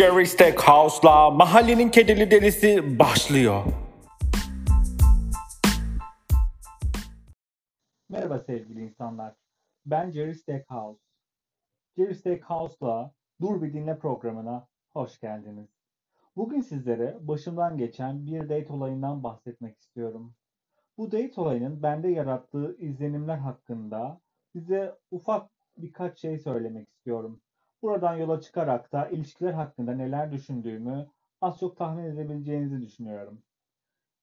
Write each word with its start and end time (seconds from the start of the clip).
Jerry 0.00 0.26
Stackhouse'la 0.26 1.30
Mahallenin 1.30 1.88
Kedili 1.88 2.30
Delisi 2.30 2.98
başlıyor. 2.98 3.64
Merhaba 8.08 8.38
sevgili 8.38 8.84
insanlar. 8.84 9.34
Ben 9.86 10.10
Jerry 10.10 10.34
Stackhouse. 10.34 11.00
Jerry 11.96 12.14
Stackhouse'la 12.14 13.12
Dur 13.40 13.62
Bir 13.62 13.72
Dinle 13.72 13.98
programına 13.98 14.68
hoş 14.92 15.20
geldiniz. 15.20 15.68
Bugün 16.36 16.60
sizlere 16.60 17.18
başımdan 17.20 17.78
geçen 17.78 18.26
bir 18.26 18.42
date 18.42 18.72
olayından 18.72 19.22
bahsetmek 19.22 19.78
istiyorum. 19.78 20.34
Bu 20.98 21.12
date 21.12 21.40
olayının 21.40 21.82
bende 21.82 22.08
yarattığı 22.08 22.76
izlenimler 22.78 23.38
hakkında 23.38 24.20
size 24.52 24.94
ufak 25.10 25.50
birkaç 25.76 26.18
şey 26.18 26.38
söylemek 26.38 26.88
istiyorum. 26.88 27.40
Buradan 27.82 28.16
yola 28.16 28.40
çıkarak 28.40 28.92
da 28.92 29.08
ilişkiler 29.08 29.52
hakkında 29.52 29.92
neler 29.92 30.32
düşündüğümü 30.32 31.06
az 31.40 31.58
çok 31.58 31.76
tahmin 31.76 32.04
edebileceğinizi 32.04 32.80
düşünüyorum. 32.80 33.42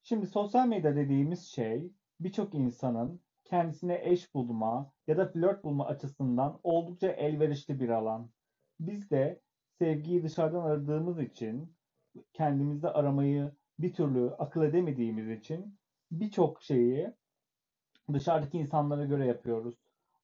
Şimdi 0.04 0.28
sosyal 0.28 0.68
medya 0.68 0.96
dediğimiz 0.96 1.48
şey 1.48 1.92
birçok 2.20 2.54
insanın 2.54 3.22
kendisine 3.46 4.00
eş 4.04 4.34
bulma 4.34 4.92
ya 5.08 5.18
da 5.18 5.28
flört 5.28 5.64
bulma 5.64 5.86
açısından 5.86 6.60
oldukça 6.64 7.08
elverişli 7.08 7.80
bir 7.80 7.90
alan. 7.90 8.30
Biz 8.80 9.12
de 9.12 9.42
sevgiyi 9.80 10.24
dışarıdan 10.24 10.62
aradığımız 10.64 11.20
için, 11.20 11.76
kendimizde 12.34 12.90
aramayı 12.90 13.52
bir 13.80 13.94
türlü 13.94 14.30
akıl 14.30 14.64
edemediğimiz 14.64 15.30
için 15.40 15.80
birçok 16.12 16.64
şeyi 16.64 17.14
dışarıdaki 18.14 18.58
insanlara 18.58 19.06
göre 19.06 19.26
yapıyoruz. 19.26 19.76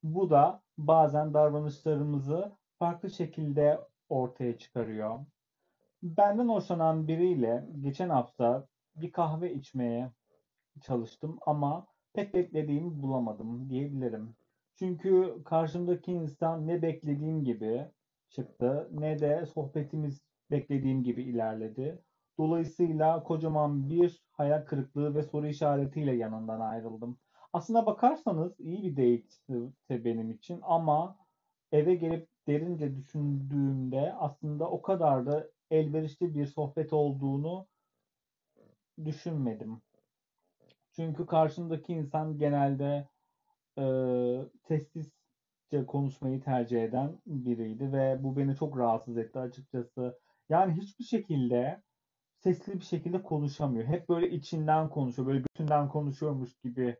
Bu 0.03 0.29
da 0.29 0.61
bazen 0.77 1.33
davranışlarımızı 1.33 2.51
farklı 2.83 3.09
şekilde 3.09 3.79
ortaya 4.09 4.57
çıkarıyor. 4.57 5.19
Benden 6.03 6.49
hoşlanan 6.49 7.07
biriyle 7.07 7.67
geçen 7.79 8.09
hafta 8.09 8.67
bir 8.95 9.11
kahve 9.11 9.53
içmeye 9.53 10.11
çalıştım 10.81 11.37
ama 11.45 11.87
pek 12.13 12.33
beklediğimi 12.33 13.01
bulamadım 13.01 13.69
diyebilirim. 13.69 14.35
Çünkü 14.75 15.41
karşımdaki 15.45 16.11
insan 16.11 16.67
ne 16.67 16.81
beklediğim 16.81 17.43
gibi 17.43 17.91
çıktı 18.29 18.89
ne 18.91 19.19
de 19.19 19.45
sohbetimiz 19.45 20.21
beklediğim 20.51 21.03
gibi 21.03 21.23
ilerledi. 21.23 22.01
Dolayısıyla 22.37 23.23
kocaman 23.23 23.89
bir 23.89 24.23
hayal 24.31 24.65
kırıklığı 24.65 25.15
ve 25.15 25.23
soru 25.23 25.47
işaretiyle 25.47 26.15
yanından 26.15 26.59
ayrıldım. 26.59 27.17
Aslına 27.53 27.85
bakarsanız 27.85 28.59
iyi 28.59 28.97
bir 28.97 29.19
date 29.89 30.05
benim 30.05 30.31
için 30.31 30.59
ama 30.63 31.17
eve 31.71 31.95
gelip 31.95 32.32
derince 32.47 32.95
düşündüğümde 32.95 34.13
aslında 34.13 34.69
o 34.69 34.81
kadar 34.81 35.25
da 35.25 35.47
elverişli 35.71 36.35
bir 36.35 36.45
sohbet 36.45 36.93
olduğunu 36.93 37.67
düşünmedim. 39.05 39.81
Çünkü 40.95 41.25
karşımdaki 41.25 41.93
insan 41.93 42.37
genelde 42.37 43.07
e, 43.77 43.83
sessizce 44.67 45.85
konuşmayı 45.87 46.41
tercih 46.41 46.83
eden 46.83 47.21
biriydi 47.25 47.93
ve 47.93 48.23
bu 48.23 48.37
beni 48.37 48.55
çok 48.55 48.77
rahatsız 48.77 49.17
etti 49.17 49.39
açıkçası. 49.39 50.19
Yani 50.49 50.73
hiçbir 50.73 51.03
şekilde 51.03 51.81
sesli 52.43 52.73
bir 52.73 52.85
şekilde 52.85 53.23
konuşamıyor. 53.23 53.87
Hep 53.87 54.09
böyle 54.09 54.29
içinden 54.29 54.89
konuşuyor, 54.89 55.27
böyle 55.27 55.39
götünden 55.39 55.89
konuşuyormuş 55.89 56.57
gibi 56.63 56.97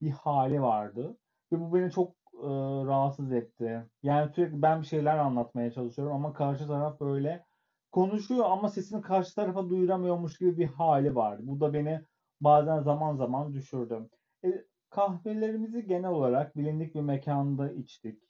bir 0.00 0.10
hali 0.10 0.62
vardı. 0.62 1.18
Ve 1.52 1.60
bu 1.60 1.74
beni 1.74 1.90
çok 1.90 2.14
e, 2.42 2.48
rahatsız 2.86 3.32
etti. 3.32 3.86
Yani 4.02 4.32
sürekli 4.32 4.62
ben 4.62 4.80
bir 4.80 4.86
şeyler 4.86 5.18
anlatmaya 5.18 5.70
çalışıyorum 5.72 6.14
ama 6.14 6.32
karşı 6.32 6.66
taraf 6.66 7.00
böyle 7.00 7.44
konuşuyor 7.92 8.44
ama 8.50 8.68
sesini 8.68 9.02
karşı 9.02 9.34
tarafa 9.34 9.68
duyuramıyormuş 9.70 10.38
gibi 10.38 10.58
bir 10.58 10.66
hali 10.66 11.14
vardı. 11.14 11.42
Bu 11.44 11.60
da 11.60 11.72
beni 11.74 12.00
bazen 12.40 12.80
zaman 12.80 13.16
zaman 13.16 13.54
düşürdü. 13.54 14.08
E, 14.44 14.64
kahvelerimizi 14.90 15.86
genel 15.86 16.10
olarak 16.10 16.56
bilindik 16.56 16.94
bir 16.94 17.00
mekanda 17.00 17.72
içtik. 17.72 18.22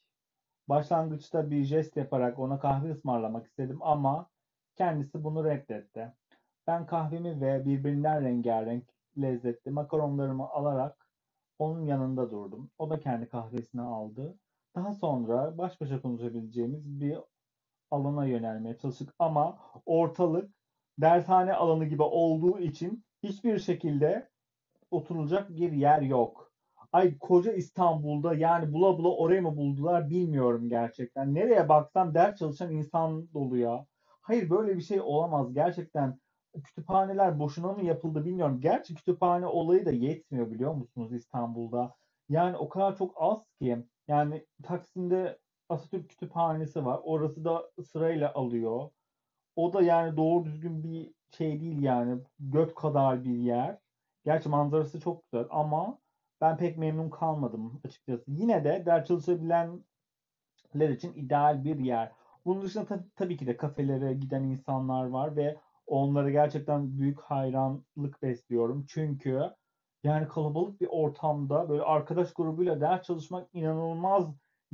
Başlangıçta 0.68 1.50
bir 1.50 1.64
jest 1.64 1.96
yaparak 1.96 2.38
ona 2.38 2.58
kahve 2.58 2.90
ısmarlamak 2.90 3.46
istedim 3.46 3.78
ama 3.82 4.30
kendisi 4.76 5.24
bunu 5.24 5.44
reddetti. 5.44 6.12
Ben 6.66 6.86
kahvemi 6.86 7.40
ve 7.40 7.64
birbirinden 7.64 8.24
rengarenk 8.24 8.84
lezzetli 9.18 9.70
makaronlarımı 9.70 10.48
alarak 10.48 11.05
onun 11.58 11.84
yanında 11.84 12.30
durdum. 12.30 12.70
O 12.78 12.90
da 12.90 13.00
kendi 13.00 13.28
kahvesini 13.28 13.82
aldı. 13.82 14.38
Daha 14.74 14.92
sonra 14.92 15.58
baş 15.58 15.80
başa 15.80 16.02
konuşabileceğimiz 16.02 17.00
bir 17.00 17.18
alana 17.90 18.26
yönelmeye 18.26 18.78
çalıştık 18.78 19.14
ama 19.18 19.58
ortalık 19.86 20.50
dershane 20.98 21.54
alanı 21.54 21.84
gibi 21.84 22.02
olduğu 22.02 22.58
için 22.58 23.04
hiçbir 23.22 23.58
şekilde 23.58 24.30
oturulacak 24.90 25.50
bir 25.50 25.72
yer 25.72 26.02
yok. 26.02 26.52
Ay 26.92 27.18
koca 27.18 27.52
İstanbul'da 27.52 28.34
yani 28.34 28.72
bula 28.72 28.98
bula 28.98 29.16
orayı 29.16 29.42
mı 29.42 29.56
buldular 29.56 30.10
bilmiyorum 30.10 30.68
gerçekten. 30.68 31.34
Nereye 31.34 31.68
baksam 31.68 32.14
ders 32.14 32.38
çalışan 32.38 32.72
insan 32.72 33.28
dolu 33.34 33.56
ya. 33.56 33.86
Hayır 34.20 34.50
böyle 34.50 34.76
bir 34.76 34.82
şey 34.82 35.00
olamaz. 35.00 35.54
Gerçekten 35.54 36.20
kütüphaneler 36.62 37.38
boşuna 37.38 37.72
mı 37.72 37.84
yapıldı 37.84 38.24
bilmiyorum. 38.24 38.60
Gerçi 38.60 38.94
kütüphane 38.94 39.46
olayı 39.46 39.86
da 39.86 39.90
yetmiyor 39.90 40.50
biliyor 40.50 40.74
musunuz 40.74 41.12
İstanbul'da. 41.12 41.94
Yani 42.28 42.56
o 42.56 42.68
kadar 42.68 42.96
çok 42.96 43.12
az 43.16 43.44
ki. 43.60 43.78
Yani 44.08 44.46
Taksim'de 44.62 45.38
Atatürk 45.68 46.10
Kütüphanesi 46.10 46.84
var. 46.84 47.00
Orası 47.04 47.44
da 47.44 47.70
sırayla 47.92 48.34
alıyor. 48.34 48.90
O 49.56 49.72
da 49.72 49.82
yani 49.82 50.16
doğru 50.16 50.44
düzgün 50.44 50.84
bir 50.84 51.14
şey 51.30 51.60
değil 51.60 51.82
yani. 51.82 52.22
Göt 52.38 52.74
kadar 52.74 53.24
bir 53.24 53.36
yer. 53.36 53.78
Gerçi 54.24 54.48
manzarası 54.48 55.00
çok 55.00 55.22
güzel 55.24 55.46
ama 55.50 55.98
ben 56.40 56.56
pek 56.56 56.78
memnun 56.78 57.10
kalmadım 57.10 57.80
açıkçası. 57.84 58.24
Yine 58.28 58.64
de 58.64 58.82
ders 58.86 59.08
çalışabilenler 59.08 59.80
için 60.90 61.12
ideal 61.14 61.64
bir 61.64 61.78
yer. 61.78 62.12
Bunun 62.44 62.62
dışında 62.62 62.84
tab- 62.84 63.10
tabii 63.16 63.36
ki 63.36 63.46
de 63.46 63.56
kafelere 63.56 64.14
giden 64.14 64.42
insanlar 64.42 65.06
var 65.06 65.36
ve 65.36 65.60
onlara 65.86 66.30
gerçekten 66.30 66.98
büyük 66.98 67.20
hayranlık 67.20 68.22
besliyorum. 68.22 68.84
Çünkü 68.88 69.40
yani 70.04 70.28
kalabalık 70.28 70.80
bir 70.80 70.88
ortamda 70.90 71.68
böyle 71.68 71.82
arkadaş 71.82 72.32
grubuyla 72.34 72.80
ders 72.80 73.02
çalışmak 73.02 73.48
inanılmaz 73.52 74.26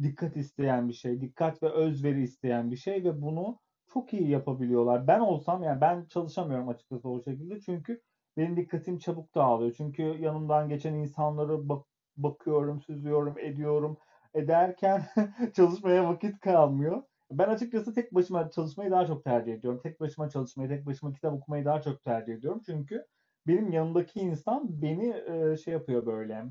dikkat 0.02 0.36
isteyen 0.36 0.88
bir 0.88 0.92
şey. 0.94 1.20
Dikkat 1.20 1.62
ve 1.62 1.68
özveri 1.72 2.22
isteyen 2.22 2.70
bir 2.70 2.76
şey 2.76 3.04
ve 3.04 3.22
bunu 3.22 3.58
çok 3.86 4.12
iyi 4.12 4.28
yapabiliyorlar. 4.30 5.06
Ben 5.06 5.20
olsam 5.20 5.62
yani 5.62 5.80
ben 5.80 6.06
çalışamıyorum 6.06 6.68
açıkçası 6.68 7.08
o 7.08 7.22
şekilde. 7.22 7.60
Çünkü 7.60 8.00
benim 8.36 8.56
dikkatim 8.56 8.98
çabuk 8.98 9.34
dağılıyor. 9.34 9.72
Çünkü 9.72 10.02
yanımdan 10.02 10.68
geçen 10.68 10.94
insanları 10.94 11.68
bak 11.68 11.86
bakıyorum, 12.16 12.80
süzüyorum, 12.80 13.38
ediyorum. 13.38 13.98
Ederken 14.34 15.06
çalışmaya 15.54 16.08
vakit 16.08 16.40
kalmıyor. 16.40 17.02
Ben 17.38 17.48
açıkçası 17.48 17.94
tek 17.94 18.14
başıma 18.14 18.50
çalışmayı 18.50 18.90
daha 18.90 19.06
çok 19.06 19.24
tercih 19.24 19.54
ediyorum. 19.54 19.80
Tek 19.82 20.00
başıma 20.00 20.28
çalışmayı, 20.30 20.68
tek 20.68 20.86
başıma 20.86 21.12
kitap 21.12 21.34
okumayı 21.34 21.64
daha 21.64 21.82
çok 21.82 22.02
tercih 22.02 22.34
ediyorum. 22.34 22.62
Çünkü 22.66 23.06
benim 23.46 23.72
yanımdaki 23.72 24.20
insan 24.20 24.82
beni 24.82 25.08
e, 25.08 25.56
şey 25.56 25.74
yapıyor 25.74 26.06
böyle 26.06 26.44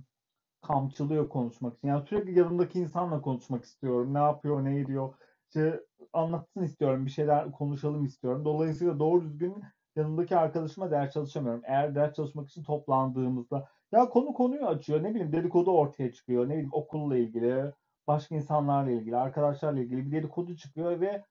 kamçılıyor 0.61 1.29
konuşmak 1.29 1.77
için. 1.77 1.87
Yani 1.87 2.07
sürekli 2.07 2.39
yanımdaki 2.39 2.79
insanla 2.79 3.21
konuşmak 3.21 3.63
istiyorum. 3.65 4.13
Ne 4.13 4.19
yapıyor, 4.19 4.65
ne 4.65 4.79
ediyor. 4.79 5.13
İşte 5.47 5.85
anlatsın 6.13 6.63
istiyorum. 6.63 7.05
Bir 7.05 7.11
şeyler 7.11 7.51
konuşalım 7.51 8.05
istiyorum. 8.05 8.45
Dolayısıyla 8.45 8.99
doğru 8.99 9.23
düzgün 9.23 9.63
yanımdaki 9.95 10.37
arkadaşıma 10.37 10.91
ders 10.91 11.13
çalışamıyorum. 11.13 11.61
Eğer 11.65 11.95
ders 11.95 12.13
çalışmak 12.15 12.49
için 12.49 12.63
toplandığımızda 12.63 13.67
ya 13.91 14.09
konu 14.09 14.33
konuyu 14.33 14.65
açıyor. 14.67 15.03
Ne 15.03 15.09
bileyim 15.09 15.31
dedikodu 15.31 15.71
ortaya 15.71 16.11
çıkıyor. 16.11 16.45
Ne 16.45 16.49
bileyim 16.53 16.69
okulla 16.73 17.17
ilgili, 17.17 17.73
başka 18.11 18.35
insanlarla 18.35 18.91
ilgili, 18.91 19.17
arkadaşlarla 19.17 19.79
ilgili 19.79 20.05
bir 20.05 20.11
dedikodu 20.11 20.55
çıkıyor 20.55 21.01
ve 21.01 21.25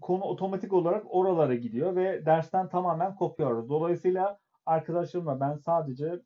konu 0.00 0.24
otomatik 0.24 0.72
olarak 0.72 1.04
oralara 1.08 1.54
gidiyor 1.54 1.96
ve 1.96 2.26
dersten 2.26 2.68
tamamen 2.68 3.14
kopuyoruz. 3.14 3.68
Dolayısıyla 3.68 4.38
arkadaşlarımla 4.66 5.40
ben 5.40 5.56
sadece 5.56 6.22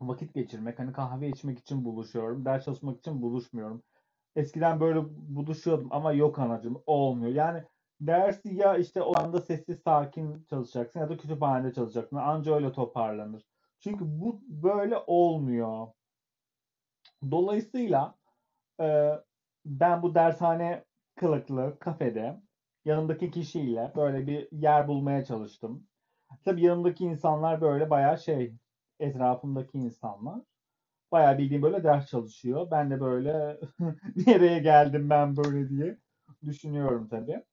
vakit 0.00 0.34
geçirmek, 0.34 0.78
hani 0.78 0.92
kahve 0.92 1.28
içmek 1.28 1.58
için 1.58 1.84
buluşuyorum. 1.84 2.44
Ders 2.44 2.64
çalışmak 2.64 2.98
için 2.98 3.22
buluşmuyorum. 3.22 3.82
Eskiden 4.36 4.80
böyle 4.80 5.00
buluşuyordum 5.10 5.88
ama 5.90 6.12
yok 6.12 6.38
anacım 6.38 6.82
olmuyor. 6.86 7.32
Yani 7.32 7.64
dersi 8.00 8.54
ya 8.54 8.76
işte 8.76 9.02
o 9.02 9.18
anda 9.18 9.40
sessiz 9.40 9.80
sakin 9.82 10.44
çalışacaksın 10.50 11.00
ya 11.00 11.08
da 11.08 11.16
kütüphanede 11.16 11.72
çalışacaksın. 11.74 12.16
Anca 12.16 12.54
öyle 12.54 12.72
toparlanır. 12.72 13.42
Çünkü 13.80 14.04
bu 14.20 14.40
böyle 14.48 14.96
olmuyor. 15.06 15.86
Dolayısıyla 17.30 18.17
e, 18.80 19.12
ben 19.66 20.02
bu 20.02 20.14
dershane 20.14 20.84
kılıklı 21.16 21.78
kafede 21.80 22.40
yanımdaki 22.84 23.30
kişiyle 23.30 23.92
böyle 23.96 24.26
bir 24.26 24.48
yer 24.52 24.88
bulmaya 24.88 25.24
çalıştım. 25.24 25.86
Tabii 26.44 26.64
yanımdaki 26.64 27.04
insanlar 27.04 27.60
böyle 27.60 27.90
bayağı 27.90 28.18
şey 28.18 28.54
etrafımdaki 29.00 29.78
insanlar. 29.78 30.40
Bayağı 31.12 31.38
bildiğim 31.38 31.62
böyle 31.62 31.84
ders 31.84 32.06
çalışıyor. 32.06 32.68
Ben 32.70 32.90
de 32.90 33.00
böyle 33.00 33.60
nereye 34.26 34.58
geldim 34.58 35.10
ben 35.10 35.36
böyle 35.36 35.68
diye 35.68 35.98
düşünüyorum 36.44 37.08
tabii. 37.08 37.44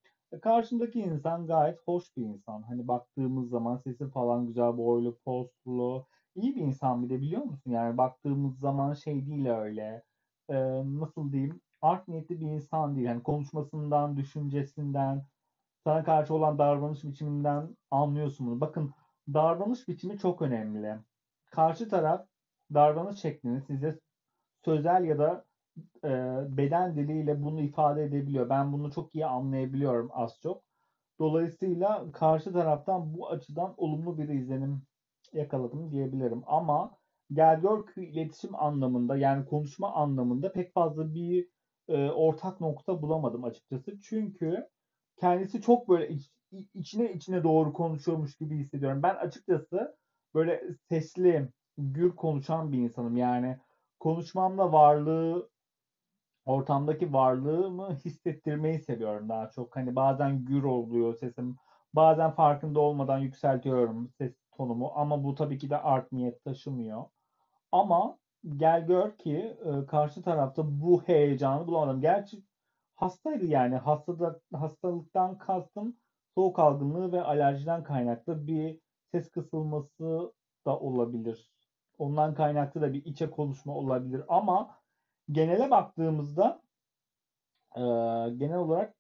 Karşımdaki 0.42 1.00
insan 1.00 1.48
gayet 1.48 1.80
hoş 1.88 2.18
bir 2.18 2.24
insan. 2.24 2.62
Hani 2.63 2.88
baktığımız 2.88 3.50
zaman 3.50 3.77
sesi 3.77 4.10
falan 4.10 4.48
güzel, 4.48 4.77
boylu, 4.77 5.18
postlu. 5.25 6.07
iyi 6.36 6.56
bir 6.56 6.62
insan 6.62 7.04
bir 7.04 7.10
de 7.10 7.22
biliyor 7.22 7.42
musun? 7.44 7.72
Yani 7.72 7.98
baktığımız 7.98 8.60
zaman 8.60 8.94
şey 8.94 9.25
değil 9.27 9.48
öyle. 9.50 10.04
E, 10.50 10.56
nasıl 11.00 11.31
diyeyim? 11.31 11.62
Art 11.81 12.07
niyetli 12.07 12.39
bir 12.39 12.45
insan 12.45 12.95
değil. 12.95 13.07
Yani 13.07 13.24
konuşmasından, 13.24 14.18
düşüncesinden, 14.18 15.25
sana 15.83 16.03
karşı 16.03 16.33
olan 16.33 16.57
davranış 16.57 17.03
biçiminden 17.03 17.77
anlıyorsun 17.92 18.47
bunu. 18.47 18.62
Bakın 18.62 18.94
davranış 19.33 19.88
biçimi 19.88 20.18
çok 20.18 20.42
önemli. 20.42 20.95
Karşı 21.51 21.89
taraf 21.89 22.27
davranış 22.74 23.19
şeklini 23.19 23.62
size 23.62 24.00
sözel 24.65 25.03
ya 25.06 25.19
da 25.19 25.45
e, 26.03 26.09
beden 26.57 26.95
diliyle 26.95 27.44
bunu 27.44 27.62
ifade 27.62 28.03
edebiliyor. 28.03 28.50
Ben 28.50 28.74
bunu 28.74 28.91
çok 28.91 29.15
iyi 29.15 29.25
anlayabiliyorum 29.25 30.09
az 30.13 30.39
çok. 30.44 30.63
Dolayısıyla 31.19 32.12
karşı 32.12 32.53
taraftan 32.53 33.13
bu 33.13 33.30
açıdan 33.30 33.74
olumlu 33.77 34.18
bir 34.18 34.30
izlenim 34.30 34.81
yakaladım 35.33 35.91
diyebilirim. 35.91 36.44
Ama 36.48 36.98
gel 37.33 37.62
gör 37.62 37.86
ki 37.86 38.01
iletişim 38.06 38.56
anlamında 38.56 39.18
yani 39.18 39.45
konuşma 39.45 39.94
anlamında 39.94 40.51
pek 40.51 40.74
fazla 40.74 41.13
bir 41.16 41.48
e, 41.88 42.10
ortak 42.10 42.62
nokta 42.62 43.01
bulamadım 43.01 43.44
açıkçası. 43.44 44.00
Çünkü 44.01 44.69
kendisi 45.18 45.62
çok 45.62 45.89
böyle 45.89 46.10
iç, 46.10 46.31
içine 46.74 47.13
içine 47.13 47.44
doğru 47.44 47.74
konuşuyormuş 47.74 48.38
gibi 48.38 48.57
hissediyorum. 48.57 49.04
Ben 49.04 49.16
açıkçası 49.16 49.98
böyle 50.33 50.63
sesli, 50.89 51.50
gür 51.77 52.16
konuşan 52.16 52.72
bir 52.72 52.77
insanım. 52.80 53.18
Yani 53.18 53.57
konuşmamla 54.00 54.72
varlığı 54.74 55.50
ortamdaki 56.45 57.13
varlığımı 57.13 57.95
hissettirmeyi 58.06 58.80
seviyorum 58.80 59.30
daha 59.30 59.50
çok. 59.51 59.75
Hani 59.75 59.95
bazen 59.95 60.45
gür 60.45 60.63
oluyor 60.63 61.16
sesim. 61.16 61.56
Bazen 61.94 62.31
farkında 62.31 62.80
olmadan 62.80 63.19
yükseltiyorum 63.19 64.10
ses 64.18 64.33
tonumu 64.57 64.92
ama 64.95 65.24
bu 65.24 65.36
tabii 65.36 65.57
ki 65.57 65.69
de 65.69 65.77
art 65.77 66.12
niyet 66.12 66.44
taşımıyor. 66.44 67.06
Ama 67.71 68.17
gel 68.57 68.88
gör 68.88 69.17
ki 69.17 69.57
e, 69.65 69.85
karşı 69.85 70.21
tarafta 70.21 70.81
bu 70.81 71.03
heyecanı 71.03 71.67
bulamadım. 71.67 72.01
Gerçi 72.01 72.44
hastaydı 72.95 73.45
yani. 73.45 73.75
Hastada, 73.75 74.39
hastalıktan 74.53 75.38
kastım 75.38 75.97
soğuk 76.35 76.59
algınlığı 76.59 77.12
ve 77.12 77.21
alerjiden 77.21 77.83
kaynaklı 77.83 78.47
bir 78.47 78.79
ses 79.12 79.31
kısılması 79.31 80.33
da 80.65 80.79
olabilir. 80.79 81.51
Ondan 81.97 82.33
kaynaklı 82.33 82.81
da 82.81 82.94
bir 82.94 83.06
içe 83.06 83.29
konuşma 83.31 83.73
olabilir. 83.73 84.23
Ama 84.27 84.79
genele 85.31 85.71
baktığımızda 85.71 86.62
e, 87.75 87.81
genel 88.38 88.57
olarak 88.57 88.95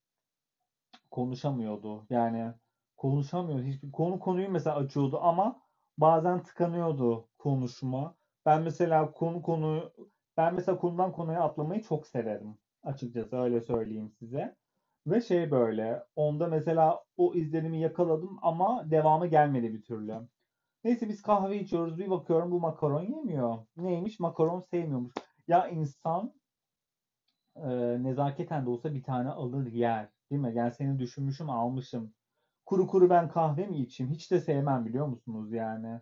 konuşamıyordu. 1.11 2.05
Yani 2.09 2.53
konuşamıyordu. 2.97 3.63
Hiçbir 3.63 3.91
konu 3.91 4.19
konuyu 4.19 4.49
mesela 4.49 4.75
açıyordu 4.75 5.19
ama 5.21 5.61
bazen 5.97 6.43
tıkanıyordu 6.43 7.27
konuşma. 7.37 8.15
Ben 8.45 8.61
mesela 8.61 9.11
konu 9.11 9.41
konu 9.41 9.91
ben 10.37 10.55
mesela 10.55 10.77
konudan 10.77 11.11
konuya 11.11 11.41
atlamayı 11.41 11.83
çok 11.83 12.07
severim. 12.07 12.57
Açıkçası 12.83 13.37
öyle 13.37 13.61
söyleyeyim 13.61 14.11
size. 14.19 14.55
Ve 15.07 15.21
şey 15.21 15.51
böyle 15.51 16.03
onda 16.15 16.47
mesela 16.47 17.03
o 17.17 17.33
izlenimi 17.33 17.79
yakaladım 17.81 18.39
ama 18.41 18.91
devamı 18.91 19.27
gelmedi 19.27 19.73
bir 19.73 19.83
türlü. 19.83 20.15
Neyse 20.83 21.09
biz 21.09 21.21
kahve 21.21 21.59
içiyoruz. 21.59 21.97
Bir 21.97 22.09
bakıyorum 22.09 22.51
bu 22.51 22.59
makaron 22.59 23.01
yemiyor. 23.01 23.57
Neymiş? 23.77 24.19
Makaron 24.19 24.59
sevmiyormuş. 24.61 25.13
Ya 25.47 25.67
insan 25.67 26.33
e, 27.55 27.67
nezaketen 28.03 28.65
de 28.65 28.69
olsa 28.69 28.93
bir 28.93 29.03
tane 29.03 29.29
alır 29.29 29.71
yer. 29.71 30.09
Değil 30.31 30.41
mi? 30.41 30.53
Yani 30.55 30.73
seni 30.73 30.99
düşünmüşüm 30.99 31.49
almışım. 31.49 32.13
Kuru 32.65 32.87
kuru 32.87 33.09
ben 33.09 33.29
kahve 33.29 33.67
mi 33.67 33.77
içeyim? 33.77 34.13
Hiç 34.13 34.31
de 34.31 34.39
sevmem 34.41 34.85
biliyor 34.85 35.07
musunuz 35.07 35.53
yani. 35.53 36.01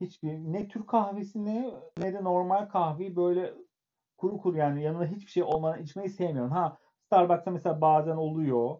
Hiçbir 0.00 0.32
ne 0.32 0.68
Türk 0.68 0.88
kahvesini 0.88 1.74
ne 1.98 2.14
de 2.14 2.24
normal 2.24 2.68
kahveyi 2.68 3.16
böyle 3.16 3.54
kuru 4.16 4.38
kuru 4.38 4.56
yani 4.56 4.82
yanında 4.82 5.04
hiçbir 5.04 5.30
şey 5.30 5.42
olmadan 5.42 5.82
içmeyi 5.82 6.10
sevmiyorum. 6.10 6.50
Ha 6.50 6.78
Starbucks'ta 7.06 7.50
mesela 7.50 7.80
bazen 7.80 8.16
oluyor 8.16 8.78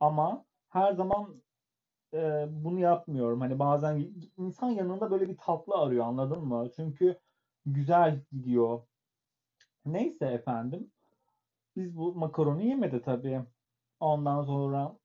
ama 0.00 0.44
her 0.68 0.92
zaman 0.92 1.42
e, 2.14 2.46
bunu 2.50 2.80
yapmıyorum. 2.80 3.40
Hani 3.40 3.58
bazen 3.58 4.14
insan 4.38 4.70
yanında 4.70 5.10
böyle 5.10 5.28
bir 5.28 5.36
tatlı 5.36 5.74
arıyor 5.74 6.04
anladın 6.06 6.44
mı? 6.44 6.70
Çünkü 6.76 7.18
güzel 7.66 8.20
gidiyor. 8.32 8.82
Neyse 9.86 10.26
efendim. 10.26 10.90
Biz 11.76 11.96
bu 11.96 12.14
makaronu 12.14 12.62
yemedi 12.62 13.02
tabii. 13.02 13.42
Ondan 14.00 14.42
sonra 14.42 14.96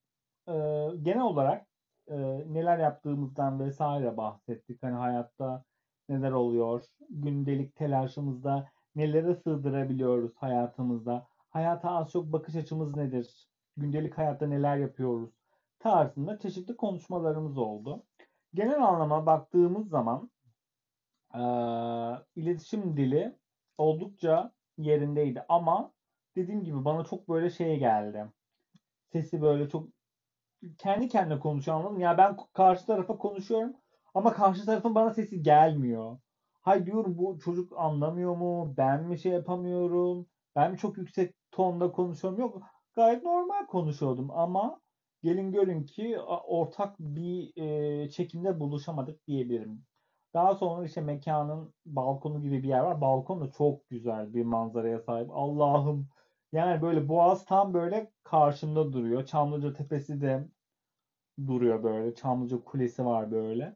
e, 0.47 0.53
genel 1.01 1.21
olarak 1.21 1.67
e, 2.11 2.17
neler 2.53 2.77
yaptığımızdan 2.79 3.59
vesaire 3.59 4.17
bahsettik. 4.17 4.83
Hani 4.83 4.95
hayatta 4.95 5.63
neler 6.09 6.31
oluyor, 6.31 6.83
gündelik 7.09 7.75
telaşımızda 7.75 8.69
nelere 8.95 9.35
sığdırabiliyoruz 9.35 10.31
hayatımızda, 10.35 11.27
hayata 11.49 11.91
az 11.91 12.11
çok 12.11 12.33
bakış 12.33 12.55
açımız 12.55 12.95
nedir, 12.95 13.47
gündelik 13.77 14.17
hayatta 14.17 14.47
neler 14.47 14.77
yapıyoruz 14.77 15.31
tarzında 15.79 16.39
çeşitli 16.39 16.75
konuşmalarımız 16.77 17.57
oldu. 17.57 18.03
Genel 18.53 18.83
anlama 18.83 19.25
baktığımız 19.25 19.89
zaman 19.89 20.31
e, 21.33 21.41
iletişim 22.35 22.97
dili 22.97 23.35
oldukça 23.77 24.51
yerindeydi 24.77 25.45
ama 25.49 25.91
dediğim 26.35 26.63
gibi 26.63 26.85
bana 26.85 27.03
çok 27.03 27.29
böyle 27.29 27.49
şey 27.49 27.79
geldi. 27.79 28.25
Sesi 29.11 29.41
böyle 29.41 29.69
çok 29.69 29.89
kendi 30.77 31.07
kendine 31.07 31.39
konuşuyor 31.39 31.77
anladın? 31.77 31.99
Ya 31.99 32.17
ben 32.17 32.37
karşı 32.53 32.85
tarafa 32.85 33.17
konuşuyorum 33.17 33.73
ama 34.13 34.33
karşı 34.33 34.65
tarafın 34.65 34.95
bana 34.95 35.13
sesi 35.13 35.43
gelmiyor. 35.43 36.17
Hay 36.61 36.85
diyorum 36.85 37.17
bu 37.17 37.39
çocuk 37.39 37.73
anlamıyor 37.77 38.35
mu? 38.35 38.73
Ben 38.77 39.03
mi 39.03 39.19
şey 39.19 39.31
yapamıyorum? 39.31 40.27
Ben 40.55 40.71
mi 40.71 40.77
çok 40.77 40.97
yüksek 40.97 41.35
tonda 41.51 41.91
konuşuyorum? 41.91 42.39
Yok 42.39 42.61
gayet 42.95 43.23
normal 43.23 43.65
konuşuyordum 43.65 44.31
ama 44.31 44.81
gelin 45.23 45.51
görün 45.51 45.83
ki 45.83 46.19
ortak 46.47 46.99
bir 46.99 47.51
e, 47.57 48.09
çekimde 48.09 48.59
buluşamadık 48.59 49.27
diyebilirim. 49.27 49.85
Daha 50.33 50.55
sonra 50.55 50.85
işte 50.85 51.01
mekanın 51.01 51.73
balkonu 51.85 52.41
gibi 52.41 52.63
bir 52.63 52.67
yer 52.67 52.79
var. 52.79 53.01
Balkon 53.01 53.41
da 53.41 53.51
çok 53.51 53.89
güzel 53.89 54.33
bir 54.33 54.43
manzaraya 54.43 54.99
sahip. 54.99 55.29
Allah'ım 55.31 56.09
yani 56.51 56.81
böyle 56.81 57.09
Boğaz 57.09 57.45
tam 57.45 57.73
böyle 57.73 58.11
karşımda 58.23 58.93
duruyor. 58.93 59.25
Çamlıca 59.25 59.73
Tepesi 59.73 60.21
de 60.21 60.47
duruyor 61.47 61.83
böyle. 61.83 62.15
Çamlıca 62.15 62.63
Kulesi 62.63 63.05
var 63.05 63.31
böyle. 63.31 63.75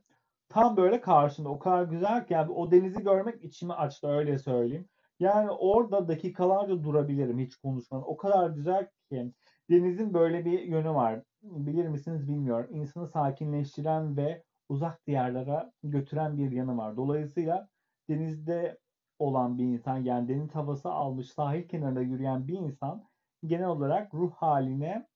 Tam 0.49 0.77
böyle 0.77 1.01
karşımda. 1.01 1.49
O 1.49 1.59
kadar 1.59 1.83
güzel 1.83 2.27
ki 2.27 2.33
yani 2.33 2.51
o 2.51 2.71
denizi 2.71 3.03
görmek 3.03 3.43
içimi 3.43 3.73
açtı 3.73 4.07
öyle 4.07 4.37
söyleyeyim. 4.37 4.89
Yani 5.19 5.51
orada 5.51 6.07
dakikalarca 6.07 6.83
durabilirim 6.83 7.39
hiç 7.39 7.55
konuşmadan. 7.55 8.09
O 8.09 8.17
kadar 8.17 8.49
güzel 8.49 8.87
ki 9.11 9.31
denizin 9.69 10.13
böyle 10.13 10.45
bir 10.45 10.59
yönü 10.59 10.89
var. 10.89 11.21
Bilir 11.43 11.87
misiniz 11.87 12.27
bilmiyorum. 12.27 12.69
İnsanı 12.71 13.07
sakinleştiren 13.07 14.17
ve 14.17 14.43
uzak 14.69 15.07
diyarlara 15.07 15.71
götüren 15.83 16.37
bir 16.37 16.51
yanı 16.51 16.77
var. 16.77 16.97
Dolayısıyla 16.97 17.69
denizde 18.09 18.77
olan 19.19 19.57
bir 19.57 19.63
insan 19.63 19.97
yani 19.97 20.27
deniz 20.27 20.55
havası 20.55 20.89
almış 20.89 21.31
sahil 21.31 21.67
kenarında 21.67 22.01
yürüyen 22.01 22.47
bir 22.47 22.59
insan 22.59 23.03
genel 23.45 23.67
olarak 23.67 24.13
ruh 24.13 24.33
haline 24.33 25.07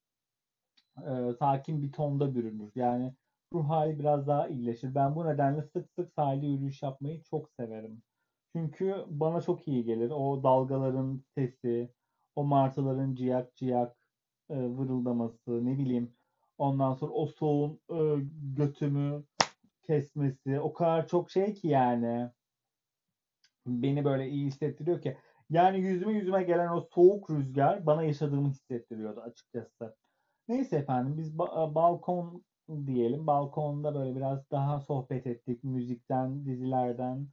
e, 0.98 1.34
sakin 1.40 1.82
bir 1.82 1.92
tonda 1.92 2.36
bürünür. 2.36 2.72
Yani 2.76 3.14
ruh 3.54 3.70
hali 3.70 4.00
biraz 4.00 4.28
daha 4.28 4.48
iyileşir. 4.48 4.96
Ben 4.96 5.16
bu 5.16 5.26
nedenle 5.26 5.62
sık 5.62 5.90
sık 5.96 6.12
sahilde 6.12 6.46
yürüyüş 6.48 6.84
yapmayı 6.84 7.24
çok 7.24 7.50
severim. 7.52 8.02
Çünkü 8.56 9.06
bana 9.08 9.42
çok 9.42 9.68
iyi 9.68 9.84
gelir. 9.84 10.12
O 10.12 10.44
dalgaların 10.44 11.24
sesi, 11.36 11.90
o 12.36 12.44
martıların 12.44 13.16
ciyak 13.16 13.56
ciyak 13.56 13.96
e, 14.50 14.56
vırıldaması, 14.56 15.66
ne 15.66 15.78
bileyim. 15.78 16.14
Ondan 16.58 16.94
sonra 16.94 17.12
o 17.12 17.26
soğuğun 17.28 17.80
e, 17.92 17.98
götümü 18.56 19.24
kesmesi, 19.88 20.60
o 20.60 20.74
kadar 20.74 21.08
çok 21.08 21.32
şey 21.32 21.54
ki 21.54 21.68
yani 21.68 22.30
beni 23.70 24.06
böyle 24.06 24.30
iyi 24.30 24.46
hissettiriyor 24.48 25.02
ki. 25.02 25.18
Yani 25.50 25.80
yüzüme 25.80 26.14
yüzüme 26.14 26.44
gelen 26.44 26.70
o 26.70 26.82
soğuk 26.82 27.30
rüzgar 27.30 27.86
bana 27.86 28.04
yaşadığımı 28.04 28.50
hissettiriyordu 28.50 29.22
açıkçası. 29.22 29.96
Neyse 30.48 30.78
efendim 30.78 31.18
biz 31.18 31.36
ba- 31.36 31.76
balkon 31.76 32.46
diyelim. 32.88 33.28
Balkonda 33.28 33.96
böyle 33.96 34.16
biraz 34.16 34.52
daha 34.52 34.80
sohbet 34.80 35.28
ettik. 35.28 35.64
Müzikten, 35.64 36.46
dizilerden, 36.46 37.30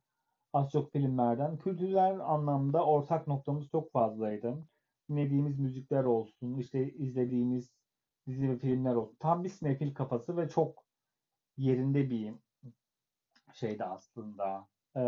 az 0.53 0.71
çok 0.73 0.93
filmlerden. 0.93 1.59
Kültürel 1.59 2.21
anlamda 2.21 2.87
ortak 2.87 3.27
noktamız 3.27 3.69
çok 3.69 3.93
fazlaydı. 3.93 4.67
Dinlediğimiz 5.11 5.59
müzikler 5.59 6.05
olsun, 6.05 6.59
işte 6.59 6.93
izlediğimiz 6.93 7.75
dizi 8.29 8.51
ve 8.51 8.59
filmler 8.59 8.95
olsun. 8.95 9.17
Tam 9.21 9.45
bir 9.45 9.49
sinefil 9.49 9.95
kafası 9.95 10.37
ve 10.37 10.49
çok 10.49 10.85
yerinde 11.59 12.11
bir 12.11 12.35
şeydi 13.53 13.85
aslında. 13.85 14.69
Ee, 14.97 15.01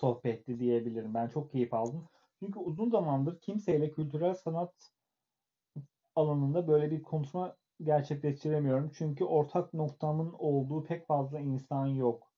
sohbetti 0.00 0.60
diyebilirim. 0.60 1.14
Ben 1.14 1.28
çok 1.28 1.52
keyif 1.52 1.74
aldım. 1.74 2.08
Çünkü 2.40 2.58
uzun 2.58 2.90
zamandır 2.90 3.40
kimseyle 3.40 3.90
kültürel 3.90 4.34
sanat 4.34 4.90
alanında 6.16 6.68
böyle 6.68 6.90
bir 6.90 7.02
konuşma 7.02 7.56
gerçekleştiremiyorum. 7.82 8.90
Çünkü 8.94 9.24
ortak 9.24 9.74
noktamın 9.74 10.32
olduğu 10.38 10.84
pek 10.84 11.06
fazla 11.06 11.40
insan 11.40 11.86
yok. 11.86 12.32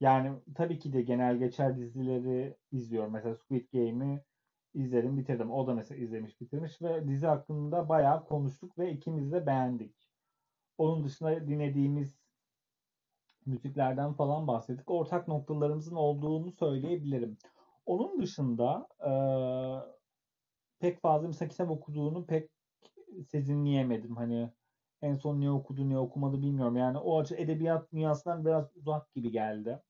Yani 0.00 0.32
tabii 0.54 0.78
ki 0.78 0.92
de 0.92 1.02
genel 1.02 1.36
geçer 1.38 1.78
dizileri 1.78 2.56
izliyorum. 2.72 3.12
Mesela 3.12 3.36
Squid 3.36 3.68
Game'i 3.72 4.20
izledim, 4.74 5.16
bitirdim. 5.18 5.50
O 5.52 5.66
da 5.66 5.74
mesela 5.74 6.00
izlemiş, 6.00 6.40
bitirmiş 6.40 6.82
ve 6.82 7.08
dizi 7.08 7.26
hakkında 7.26 7.88
bayağı 7.88 8.24
konuştuk 8.26 8.78
ve 8.78 8.92
ikimiz 8.92 9.32
de 9.32 9.46
beğendik. 9.46 10.10
Onun 10.78 11.04
dışında 11.04 11.48
dinlediğimiz 11.48 12.23
müziklerden 13.46 14.12
falan 14.12 14.46
bahsettik. 14.46 14.90
Ortak 14.90 15.28
noktalarımızın 15.28 15.96
olduğunu 15.96 16.52
söyleyebilirim. 16.52 17.38
Onun 17.86 18.20
dışında 18.20 18.88
eee, 19.06 19.94
pek 20.80 21.00
fazla 21.02 21.26
mesela 21.28 21.48
kitap 21.48 21.70
okuduğunu 21.70 22.26
pek 22.26 22.50
sezinleyemedim. 23.28 24.16
Hani 24.16 24.50
en 25.02 25.14
son 25.14 25.40
ne 25.40 25.50
okudu 25.50 25.88
ne 25.90 25.98
okumadı 25.98 26.42
bilmiyorum. 26.42 26.76
Yani 26.76 26.98
o 26.98 27.20
açı 27.20 27.34
edebiyat 27.34 27.92
dünyasından 27.92 28.44
biraz 28.44 28.76
uzak 28.76 29.14
gibi 29.14 29.30
geldi. 29.32 29.82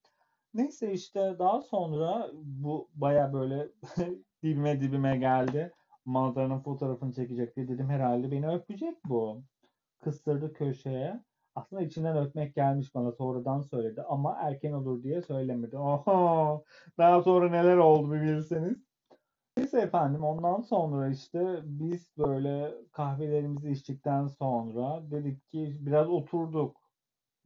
Neyse 0.55 0.93
işte 0.93 1.37
daha 1.39 1.61
sonra 1.63 2.31
bu 2.35 2.91
baya 2.95 3.33
böyle 3.33 3.69
dibime 4.43 4.81
dibime 4.81 5.17
geldi. 5.17 5.73
Manzaranın 6.05 6.59
fotoğrafını 6.61 7.13
çekecek 7.13 7.57
diye 7.57 7.69
dedim 7.69 7.89
herhalde 7.91 8.31
beni 8.31 8.49
öpecek 8.49 9.05
bu. 9.05 9.43
Kıstırdı 10.01 10.53
köşeye. 10.53 11.25
Aslında 11.55 11.83
içinden 11.83 12.17
öpmek 12.17 12.55
gelmiş 12.55 12.95
bana 12.95 13.13
sonradan 13.13 13.63
söyledi 13.63 14.03
ama 14.03 14.37
erken 14.41 14.73
olur 14.73 15.03
diye 15.03 15.23
söylemedi. 15.23 15.79
Oho! 15.79 16.65
Daha 16.99 17.23
sonra 17.23 17.51
neler 17.51 17.77
oldu 17.77 18.13
bir 18.13 18.21
bilseniz. 18.23 18.79
Neyse 19.57 19.81
efendim 19.81 20.25
ondan 20.25 20.61
sonra 20.61 21.09
işte 21.09 21.61
biz 21.65 22.13
böyle 22.19 22.75
kahvelerimizi 22.93 23.71
içtikten 23.71 24.27
sonra 24.27 25.11
dedik 25.11 25.51
ki 25.51 25.77
biraz 25.81 26.09
oturduk. 26.09 26.77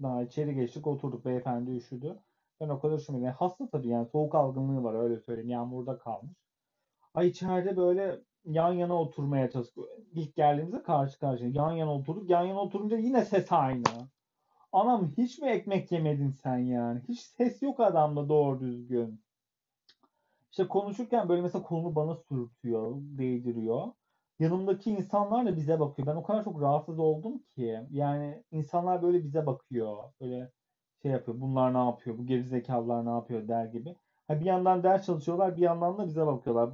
Daha 0.03 0.23
içeri 0.23 0.55
geçtik 0.55 0.87
oturduk 0.87 1.25
beyefendi 1.25 1.71
üşüdü. 1.71 2.19
Ben 2.61 2.69
o 2.69 2.81
kadar 2.81 2.99
üşümedim. 2.99 3.25
Yani 3.25 3.35
hasta 3.35 3.69
tabii 3.71 3.89
yani 3.89 4.07
soğuk 4.07 4.35
algınlığı 4.35 4.83
var 4.85 4.95
öyle 4.95 5.21
söyleyeyim. 5.21 5.51
Yağmurda 5.51 5.99
kalmış. 5.99 6.37
Ay 7.15 7.29
içeride 7.29 7.77
böyle 7.77 8.21
yan 8.49 8.73
yana 8.73 8.95
oturmaya 9.01 9.51
çalıştık. 9.51 9.85
İlk 10.13 10.37
geldiğimizde 10.37 10.83
karşı 10.83 11.19
karşıya 11.19 11.51
yan 11.51 11.73
yana 11.73 11.95
oturduk. 11.95 12.31
Yan 12.31 12.45
yana 12.45 12.61
oturunca 12.61 12.97
yine 12.97 13.25
ses 13.25 13.53
aynı. 13.53 13.83
Anam 14.73 15.13
hiç 15.17 15.39
mi 15.39 15.49
ekmek 15.51 15.93
yemedin 15.93 16.31
sen 16.31 16.59
yani? 16.59 17.01
Hiç 17.09 17.21
ses 17.21 17.63
yok 17.63 17.81
adamda 17.81 18.29
doğru 18.29 18.61
düzgün. 18.61 19.21
İşte 20.51 20.69
konuşurken 20.69 21.29
böyle 21.29 21.43
mesela 21.43 21.65
kolunu 21.65 21.95
bana 21.95 22.15
sürtüyor, 22.15 22.93
değdiriyor. 22.97 23.87
Yanımdaki 24.39 24.91
insanlar 24.91 25.47
da 25.47 25.57
bize 25.57 25.81
bakıyor. 25.81 26.09
Ben 26.09 26.17
o 26.17 26.23
kadar 26.23 26.45
çok 26.45 26.61
rahatsız 26.61 26.99
oldum 26.99 27.39
ki. 27.39 27.81
Yani 27.91 28.45
insanlar 28.51 29.03
böyle 29.03 29.25
bize 29.25 29.47
bakıyor. 29.47 29.97
Böyle 30.21 30.51
şey 31.03 31.13
yapıyor. 31.13 31.41
Bunlar 31.41 31.75
ne 31.75 31.79
yapıyor? 31.79 32.19
Bu 32.19 32.27
gerizekalılar 32.27 33.07
ne 33.07 33.11
yapıyor 33.11 33.49
der 33.49 33.65
gibi. 33.67 33.97
Ha 34.29 34.41
bir 34.41 34.45
yandan 34.45 34.83
ders 34.83 35.07
çalışıyorlar, 35.07 35.57
bir 35.57 35.63
yandan 35.63 35.99
da 35.99 36.07
bize 36.07 36.27
bakıyorlar. 36.27 36.71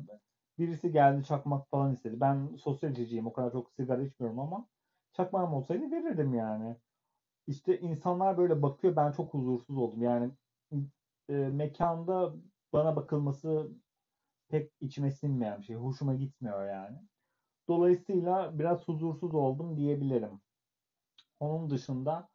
Birisi 0.58 0.92
geldi 0.92 1.25
çakmak 1.25 1.70
falan 1.70 1.92
istedi. 1.92 2.20
Ben 2.20 2.56
sosyalciyim. 2.56 3.26
O 3.26 3.32
kadar 3.32 3.52
çok 3.52 3.70
sigara 3.70 4.02
içmiyorum 4.02 4.40
ama 4.40 4.68
çakmağım 5.12 5.54
olsaydı 5.54 5.90
verirdim 5.90 6.34
yani. 6.34 6.76
İşte 7.46 7.80
insanlar 7.80 8.38
böyle 8.38 8.62
bakıyor. 8.62 8.96
Ben 8.96 9.12
çok 9.12 9.34
huzursuz 9.34 9.76
oldum. 9.78 10.02
Yani 10.02 10.30
e, 11.28 11.34
mekanda 11.34 12.34
bana 12.73 12.96
bakılması 12.96 13.70
pek 14.49 14.73
içime 14.80 15.11
sinmeyen 15.11 15.58
bir 15.61 15.64
şey. 15.64 15.76
Hoşuma 15.76 16.14
gitmiyor 16.14 16.68
yani. 16.68 16.99
Dolayısıyla 17.68 18.58
biraz 18.58 18.88
huzursuz 18.88 19.34
oldum 19.34 19.76
diyebilirim. 19.76 20.40
Onun 21.40 21.70
dışında 21.70 22.28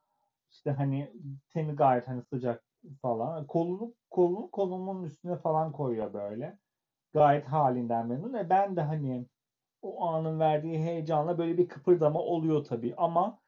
işte 0.51 0.71
hani 0.71 1.13
teni 1.49 1.71
gayet 1.75 2.07
hani 2.07 2.23
sıcak 2.23 2.63
falan. 3.01 3.47
Kolunu, 3.47 3.93
kolunu 4.09 4.51
kolumun 4.51 5.03
üstüne 5.03 5.38
falan 5.38 5.71
koyuyor 5.71 6.13
böyle. 6.13 6.59
Gayet 7.13 7.45
halinden 7.45 8.07
memnun. 8.07 8.33
E 8.33 8.49
ben 8.49 8.75
de 8.75 8.81
hani 8.81 9.27
o 9.81 10.05
anın 10.07 10.39
verdiği 10.39 10.79
heyecanla 10.79 11.37
böyle 11.37 11.57
bir 11.57 11.67
kıpırdama 11.67 12.19
oluyor 12.19 12.63
tabii. 12.63 12.95
Ama 12.97 13.39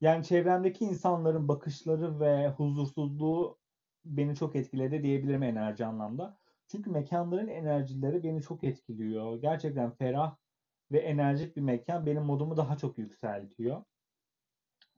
yani 0.00 0.24
çevremdeki 0.24 0.84
insanların 0.84 1.48
bakışları 1.48 2.20
ve 2.20 2.48
huzursuzluğu 2.48 3.58
beni 4.04 4.34
çok 4.36 4.56
etkiledi 4.56 5.02
diyebilirim 5.02 5.42
enerji 5.42 5.86
anlamda. 5.86 6.38
Çünkü 6.68 6.90
mekanların 6.90 7.48
enerjileri 7.48 8.22
beni 8.24 8.42
çok 8.42 8.64
etkiliyor. 8.64 9.36
Gerçekten 9.42 9.90
ferah 9.90 10.36
ve 10.92 10.98
enerjik 11.00 11.56
bir 11.56 11.62
mekan 11.62 12.06
benim 12.06 12.22
modumu 12.24 12.56
daha 12.56 12.76
çok 12.76 12.98
yükseltiyor. 12.98 13.84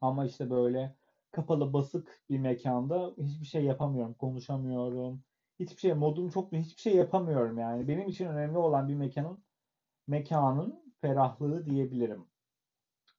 Ama 0.01 0.25
işte 0.27 0.51
böyle 0.51 0.97
kapalı 1.31 1.73
basık 1.73 2.21
bir 2.31 2.39
mekanda 2.39 3.15
hiçbir 3.19 3.47
şey 3.47 3.65
yapamıyorum, 3.65 4.15
konuşamıyorum. 4.15 5.25
Hiçbir 5.61 5.81
şey 5.81 5.95
modum 5.95 6.31
çok 6.31 6.53
hiçbir 6.53 6.83
şey 6.83 6.97
yapamıyorum 6.97 7.59
yani. 7.59 7.89
Benim 7.89 8.09
için 8.09 8.27
önemli 8.27 8.59
olan 8.59 8.89
bir 8.89 8.95
mekanın 8.95 9.45
mekanın 10.09 10.95
ferahlığı 11.01 11.67
diyebilirim. 11.67 12.27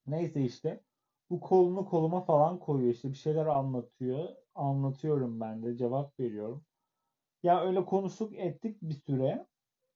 Neyse 0.08 0.42
işte 0.44 0.84
bu 1.30 1.40
kolunu 1.40 1.86
koluma 1.86 2.22
falan 2.22 2.60
koyuyor 2.60 2.94
işte 2.94 3.10
bir 3.10 3.18
şeyler 3.18 3.46
anlatıyor. 3.46 4.30
Anlatıyorum 4.56 5.40
ben 5.40 5.64
de 5.64 5.78
cevap 5.78 6.20
veriyorum. 6.20 6.66
Ya 7.44 7.62
öyle 7.62 7.86
konuştuk 7.86 8.34
ettik 8.40 8.82
bir 8.82 8.94
süre. 8.94 9.48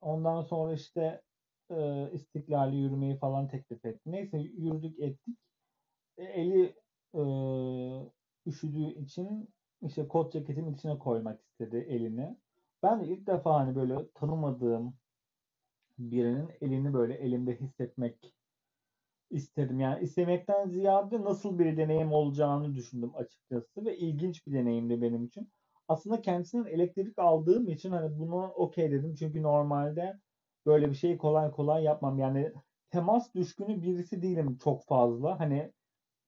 Ondan 0.02 0.42
sonra 0.42 0.74
işte 0.74 1.22
e, 1.72 2.10
İstiklal'e 2.14 2.76
yürümeyi 2.76 3.18
falan 3.18 3.48
teklif 3.48 3.86
etti. 3.86 4.12
Neyse 4.12 4.40
yürüdük 4.40 5.00
ettik. 5.00 5.38
E, 6.18 6.24
eli 6.24 6.76
e, 7.16 7.22
üşüdüğü 8.46 9.00
için 9.04 9.54
işte 9.82 10.08
kot 10.08 10.34
ceketimin 10.34 10.74
içine 10.74 11.00
koymak 11.00 11.45
istedi 11.56 11.78
elini. 11.78 12.38
Ben 12.84 13.02
de 13.02 13.08
ilk 13.08 13.28
defa 13.28 13.54
hani 13.60 13.76
böyle 13.76 14.12
tanımadığım 14.14 14.98
birinin 15.98 16.52
elini 16.62 16.94
böyle 16.94 17.14
elimde 17.14 17.60
hissetmek 17.60 18.34
istedim. 19.30 19.80
Yani 19.80 20.04
istemekten 20.04 20.70
ziyade 20.70 21.22
nasıl 21.24 21.60
bir 21.60 21.78
deneyim 21.78 22.12
olacağını 22.14 22.76
düşündüm 22.76 23.16
açıkçası 23.16 23.86
ve 23.86 23.98
ilginç 23.98 24.48
bir 24.48 24.54
deneyimdi 24.54 25.02
benim 25.02 25.26
için. 25.26 25.50
Aslında 25.88 26.22
kendisinden 26.22 26.66
elektrik 26.72 27.20
aldığım 27.20 27.70
için 27.70 27.92
hani 27.92 28.20
bunu 28.20 28.48
okey 28.48 28.92
dedim. 28.92 29.16
Çünkü 29.16 29.44
normalde 29.44 30.20
böyle 30.66 30.90
bir 30.90 30.96
şeyi 30.96 31.18
kolay 31.18 31.52
kolay 31.52 31.84
yapmam. 31.84 32.20
Yani 32.20 32.54
temas 32.90 33.36
düşkünü 33.36 33.82
birisi 33.82 34.22
değilim 34.22 34.58
çok 34.58 34.86
fazla. 34.86 35.40
Hani 35.40 35.74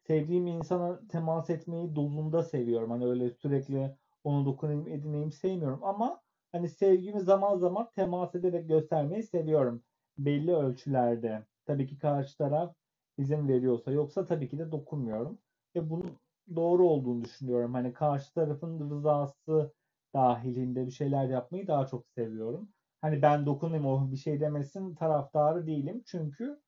sevdiğim 0.07 0.48
insana 0.48 1.07
temas 1.07 1.50
etmeyi 1.50 1.96
dozunda 1.96 2.43
seviyorum. 2.43 2.91
Hani 2.91 3.05
öyle 3.05 3.29
sürekli 3.31 3.98
onu 4.27 4.46
dokunayım 4.46 4.88
edineyim 4.88 5.31
sevmiyorum 5.31 5.84
ama 5.84 6.22
hani 6.51 6.69
sevgimi 6.69 7.22
zaman 7.22 7.57
zaman 7.57 7.89
temas 7.96 8.36
ederek 8.36 8.67
göstermeyi 8.69 9.24
seviyorum. 9.24 9.84
Belli 10.17 10.55
ölçülerde. 10.55 11.43
Tabii 11.65 11.88
ki 11.88 11.98
karşı 12.00 12.38
taraf 12.38 12.75
izin 13.17 13.48
veriyorsa. 13.48 13.91
Yoksa 13.91 14.25
tabii 14.25 14.50
ki 14.50 14.60
de 14.60 14.72
dokunmuyorum. 14.72 15.39
Ve 15.75 15.89
bunun 15.89 16.12
doğru 16.55 16.88
olduğunu 16.88 17.24
düşünüyorum. 17.24 17.74
Hani 17.74 17.93
karşı 17.93 18.34
tarafın 18.34 18.89
rızası 18.89 19.74
dahilinde 20.13 20.86
bir 20.86 20.91
şeyler 20.91 21.29
yapmayı 21.29 21.67
daha 21.67 21.88
çok 21.88 22.05
seviyorum. 22.15 22.69
Hani 23.01 23.22
ben 23.22 23.46
dokunayım 23.46 23.86
o 23.86 24.12
bir 24.12 24.17
şey 24.17 24.39
demesin 24.39 24.96
taraftarı 24.96 25.67
değilim. 25.67 26.03
Çünkü 26.05 26.60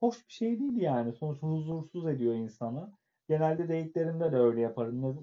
hoş 0.00 0.28
bir 0.28 0.32
şey 0.32 0.58
değil 0.60 0.76
yani. 0.76 1.12
Sonuçta 1.12 1.46
huzursuz 1.46 2.06
ediyor 2.06 2.34
insanı. 2.34 2.92
Genelde 3.28 3.62
date'lerimde 3.62 4.32
de 4.32 4.36
öyle 4.36 4.60
yaparım. 4.60 5.16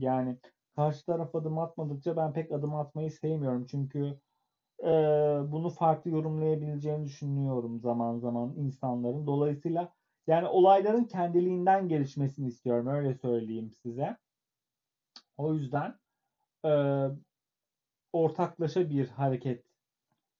Yani 0.00 0.38
karşı 0.76 1.06
taraf 1.06 1.34
adım 1.34 1.58
atmadıkça 1.58 2.16
ben 2.16 2.32
pek 2.32 2.52
adım 2.52 2.74
atmayı 2.74 3.10
sevmiyorum. 3.10 3.66
Çünkü 3.66 4.18
e, 4.80 4.88
bunu 5.52 5.70
farklı 5.70 6.10
yorumlayabileceğini 6.10 7.04
düşünüyorum 7.04 7.80
zaman 7.80 8.18
zaman 8.18 8.54
insanların. 8.56 9.26
Dolayısıyla 9.26 9.92
yani 10.26 10.46
olayların 10.46 11.04
kendiliğinden 11.04 11.88
gelişmesini 11.88 12.48
istiyorum. 12.48 12.86
Öyle 12.86 13.14
söyleyeyim 13.14 13.70
size. 13.82 14.16
O 15.36 15.54
yüzden 15.54 15.94
e, 16.64 16.72
ortaklaşa 18.12 18.90
bir 18.90 19.08
hareket 19.08 19.64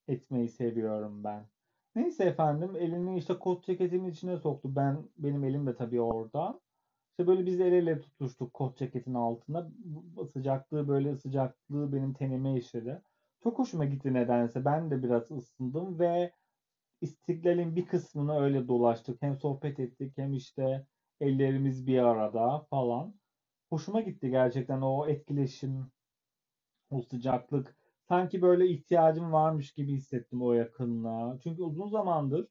etmeyi 0.09 0.49
seviyorum 0.49 1.25
ben. 1.25 1.47
Neyse 1.95 2.25
efendim 2.25 2.77
elini 2.77 3.19
işte 3.19 3.39
kot 3.39 3.65
ceketimin 3.65 4.11
içine 4.11 4.37
soktu. 4.37 4.77
Ben 4.77 5.09
benim 5.19 5.45
elim 5.45 5.67
de 5.67 5.77
tabii 5.77 6.01
orada. 6.01 6.61
İşte 7.13 7.27
böyle 7.27 7.47
biz 7.47 7.61
el 7.61 7.73
ele 7.73 8.01
tutuştuk 8.01 8.55
kot 8.55 8.79
ceketin 8.79 9.15
altında. 9.15 9.71
Sıcaklığı 10.33 10.89
böyle 10.89 11.17
sıcaklığı 11.17 11.93
benim 11.93 12.13
tenime 12.15 12.57
işledi. 12.57 13.03
Çok 13.43 13.59
hoşuma 13.59 13.85
gitti 13.85 14.15
nedense. 14.15 14.65
Ben 14.65 14.91
de 14.91 15.03
biraz 15.03 15.31
ısındım 15.31 15.99
ve 15.99 16.33
İstiklal'in 17.01 17.77
bir 17.77 17.87
kısmını 17.87 18.41
öyle 18.41 18.69
dolaştık. 18.69 19.23
Hem 19.23 19.37
sohbet 19.37 19.81
ettik 19.81 20.19
hem 20.19 20.33
işte 20.35 20.87
ellerimiz 21.21 21.87
bir 21.87 21.99
arada 21.99 22.67
falan. 22.71 23.15
Hoşuma 23.71 24.01
gitti 24.01 24.31
gerçekten 24.31 24.81
o 24.81 25.07
etkileşim, 25.07 25.93
o 26.91 27.03
sıcaklık. 27.03 27.77
Sanki 28.09 28.43
böyle 28.43 28.69
ihtiyacım 28.69 29.33
varmış 29.33 29.73
gibi 29.73 29.93
hissettim 29.93 30.43
o 30.43 30.53
yakınlığa. 30.53 31.39
Çünkü 31.43 31.63
uzun 31.63 31.89
zamandır 31.89 32.49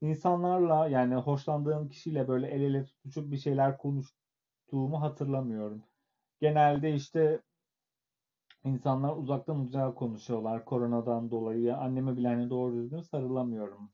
insanlarla 0.00 0.88
yani 0.88 1.14
hoşlandığım 1.14 1.88
kişiyle 1.88 2.28
böyle 2.28 2.46
el 2.48 2.60
ele 2.60 2.84
tutuşup 2.84 3.30
bir 3.32 3.36
şeyler 3.36 3.78
konuştuğumu 3.78 5.00
hatırlamıyorum. 5.00 5.82
Genelde 6.40 6.94
işte 6.94 7.42
insanlar 8.64 9.16
uzaktan 9.16 9.60
uzağa 9.60 9.94
konuşuyorlar 9.94 10.64
koronadan 10.64 11.30
dolayı. 11.30 11.76
Anneme 11.76 12.16
bile 12.16 12.28
hani 12.28 12.50
doğru 12.50 12.76
düzgün 12.76 13.00
sarılamıyorum 13.00 13.90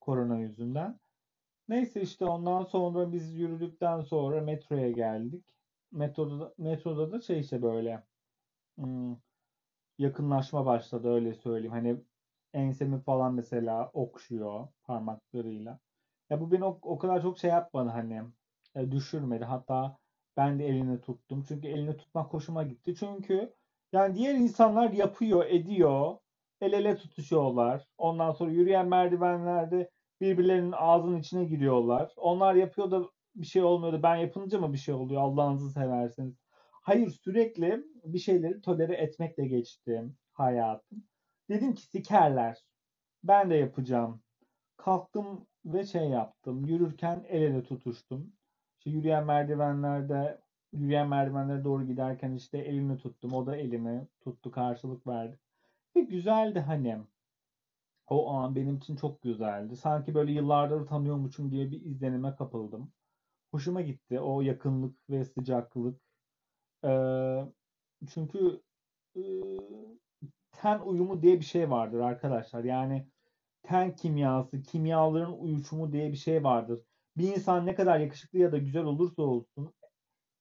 korona 0.00 0.38
yüzünden. 0.38 1.00
Neyse 1.68 2.02
işte 2.02 2.24
ondan 2.24 2.64
sonra 2.64 3.12
biz 3.12 3.34
yürüdükten 3.34 4.00
sonra 4.00 4.40
metroya 4.40 4.90
geldik. 4.90 5.44
Metroda, 5.92 6.54
metroda 6.58 7.12
da 7.12 7.20
şey 7.20 7.40
işte 7.40 7.62
böyle 7.62 8.04
hmm, 8.78 9.16
yakınlaşma 9.98 10.66
başladı 10.66 11.08
öyle 11.08 11.34
söyleyeyim. 11.34 11.72
Hani 11.72 11.96
ensemi 12.54 13.00
falan 13.02 13.34
mesela 13.34 13.90
okşuyor 13.94 14.68
parmaklarıyla. 14.84 15.78
Ya 16.30 16.40
bu 16.40 16.52
beni 16.52 16.64
o, 16.64 16.78
o 16.82 16.98
kadar 16.98 17.22
çok 17.22 17.38
şey 17.38 17.50
yapmadı 17.50 17.88
hani 17.90 18.22
e, 18.74 18.90
düşürmedi. 18.92 19.44
Hatta 19.44 19.98
ben 20.36 20.58
de 20.58 20.66
elini 20.66 21.00
tuttum. 21.00 21.44
Çünkü 21.48 21.68
elini 21.68 21.96
tutmak 21.96 22.32
hoşuma 22.32 22.62
gitti. 22.62 22.94
Çünkü 22.94 23.54
yani 23.92 24.14
diğer 24.14 24.34
insanlar 24.34 24.90
yapıyor, 24.92 25.46
ediyor. 25.46 26.16
El 26.60 26.72
ele 26.72 26.96
tutuşuyorlar. 26.96 27.86
Ondan 27.98 28.32
sonra 28.32 28.50
yürüyen 28.52 28.88
merdivenlerde 28.88 29.90
birbirlerinin 30.20 30.72
ağzının 30.72 31.18
içine 31.18 31.44
giriyorlar. 31.44 32.12
Onlar 32.16 32.54
yapıyor 32.54 32.90
da 32.90 33.02
bir 33.34 33.46
şey 33.46 33.62
olmuyordu. 33.62 34.00
Ben 34.02 34.16
yapınca 34.16 34.58
mı 34.58 34.72
bir 34.72 34.78
şey 34.78 34.94
oluyor? 34.94 35.22
Allah'ınızı 35.22 35.70
severseniz. 35.70 36.34
Hayır 36.82 37.10
sürekli 37.10 37.84
bir 38.04 38.18
şeyleri 38.18 38.60
tolere 38.60 38.94
etmekle 38.94 39.46
geçti 39.46 40.04
hayatım. 40.32 41.04
Dedim 41.48 41.74
ki 41.74 41.82
sikerler. 41.82 42.64
Ben 43.24 43.50
de 43.50 43.54
yapacağım. 43.54 44.22
Kalktım 44.76 45.46
ve 45.64 45.84
şey 45.84 46.08
yaptım. 46.08 46.64
Yürürken 46.66 47.24
el 47.28 47.42
ele 47.42 47.62
tutuştum. 47.62 48.32
İşte 48.78 48.90
yürüyen 48.90 49.26
merdivenlerde 49.26 50.40
yürüyen 50.72 51.08
merdivenlere 51.08 51.64
doğru 51.64 51.86
giderken 51.86 52.32
işte 52.32 52.58
elini 52.58 52.98
tuttum. 52.98 53.32
O 53.32 53.46
da 53.46 53.56
elimi 53.56 54.08
tuttu. 54.20 54.50
Karşılık 54.50 55.06
verdi. 55.06 55.38
Ve 55.96 56.00
güzeldi 56.00 56.60
hani. 56.60 56.98
O 58.08 58.30
an 58.30 58.56
benim 58.56 58.76
için 58.76 58.96
çok 58.96 59.22
güzeldi. 59.22 59.76
Sanki 59.76 60.14
böyle 60.14 60.32
yıllardır 60.32 60.86
tanıyormuşum 60.86 61.50
diye 61.50 61.70
bir 61.70 61.84
izlenime 61.84 62.36
kapıldım. 62.36 62.92
Hoşuma 63.50 63.80
gitti 63.80 64.20
o 64.20 64.40
yakınlık 64.40 65.10
ve 65.10 65.24
sıcaklık. 65.24 66.00
Ee, 66.84 67.44
çünkü 68.08 68.62
e, 69.16 69.22
ten 70.64 70.78
uyumu 70.78 71.22
diye 71.22 71.40
bir 71.40 71.44
şey 71.44 71.70
vardır 71.70 72.00
arkadaşlar. 72.00 72.64
Yani 72.64 73.06
ten 73.62 73.96
kimyası, 73.96 74.62
kimyaların 74.62 75.32
uyuşumu 75.32 75.92
diye 75.92 76.12
bir 76.12 76.16
şey 76.16 76.44
vardır. 76.44 76.80
Bir 77.16 77.36
insan 77.36 77.66
ne 77.66 77.74
kadar 77.74 77.98
yakışıklı 77.98 78.38
ya 78.38 78.52
da 78.52 78.58
güzel 78.58 78.84
olursa 78.84 79.22
olsun 79.22 79.74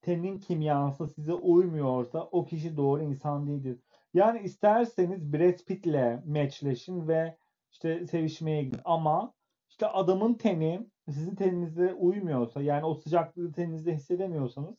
tenin 0.01 0.39
kimyası 0.39 1.07
size 1.07 1.33
uymuyorsa 1.33 2.23
o 2.31 2.45
kişi 2.45 2.77
doğru 2.77 3.03
insan 3.03 3.47
değildir. 3.47 3.79
Yani 4.13 4.39
isterseniz 4.39 5.33
Brad 5.33 5.65
Pitt'le 5.67 6.25
matchleşin 6.25 7.07
ve 7.07 7.37
işte 7.71 8.07
sevişmeye 8.07 8.63
gidin 8.63 8.81
ama 8.85 9.33
işte 9.69 9.87
adamın 9.87 10.33
teni 10.33 10.89
sizin 11.09 11.35
teninize 11.35 11.93
uymuyorsa 11.93 12.61
yani 12.61 12.85
o 12.85 12.95
sıcaklığı 12.95 13.51
teninizde 13.51 13.95
hissedemiyorsanız 13.95 14.75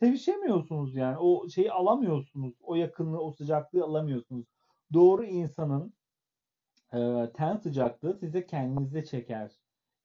sevişemiyorsunuz 0.00 0.94
yani. 0.94 1.18
O 1.18 1.48
şeyi 1.48 1.72
alamıyorsunuz. 1.72 2.54
O 2.62 2.74
yakınlığı, 2.74 3.20
o 3.20 3.32
sıcaklığı 3.32 3.84
alamıyorsunuz. 3.84 4.57
Doğru 4.92 5.24
insanın 5.24 5.94
e, 6.92 7.30
ten 7.34 7.56
sıcaklığı 7.56 8.14
size 8.14 8.46
kendinize 8.46 9.04
çeker. 9.04 9.52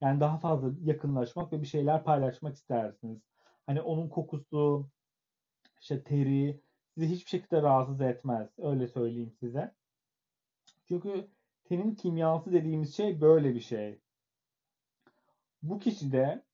Yani 0.00 0.20
daha 0.20 0.38
fazla 0.38 0.70
yakınlaşmak 0.82 1.52
ve 1.52 1.62
bir 1.62 1.66
şeyler 1.66 2.04
paylaşmak 2.04 2.56
istersiniz. 2.56 3.22
Hani 3.66 3.80
onun 3.80 4.08
kokusu, 4.08 4.88
işte 5.80 6.02
teri 6.04 6.60
sizi 6.94 7.06
hiçbir 7.06 7.30
şekilde 7.30 7.62
rahatsız 7.62 8.00
etmez. 8.00 8.48
Öyle 8.58 8.88
söyleyeyim 8.88 9.32
size. 9.40 9.74
Çünkü 10.88 11.28
tenin 11.64 11.94
kimyası 11.94 12.52
dediğimiz 12.52 12.96
şey 12.96 13.20
böyle 13.20 13.54
bir 13.54 13.60
şey. 13.60 14.00
Bu 15.62 15.78
kişide 15.78 16.44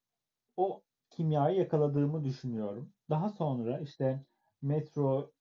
o 0.57 0.83
kimyayı 1.11 1.59
yakaladığımı 1.59 2.25
düşünüyorum. 2.25 2.93
Daha 3.11 3.29
sonra 3.29 3.81
işte 3.81 4.25
metro 4.63 5.33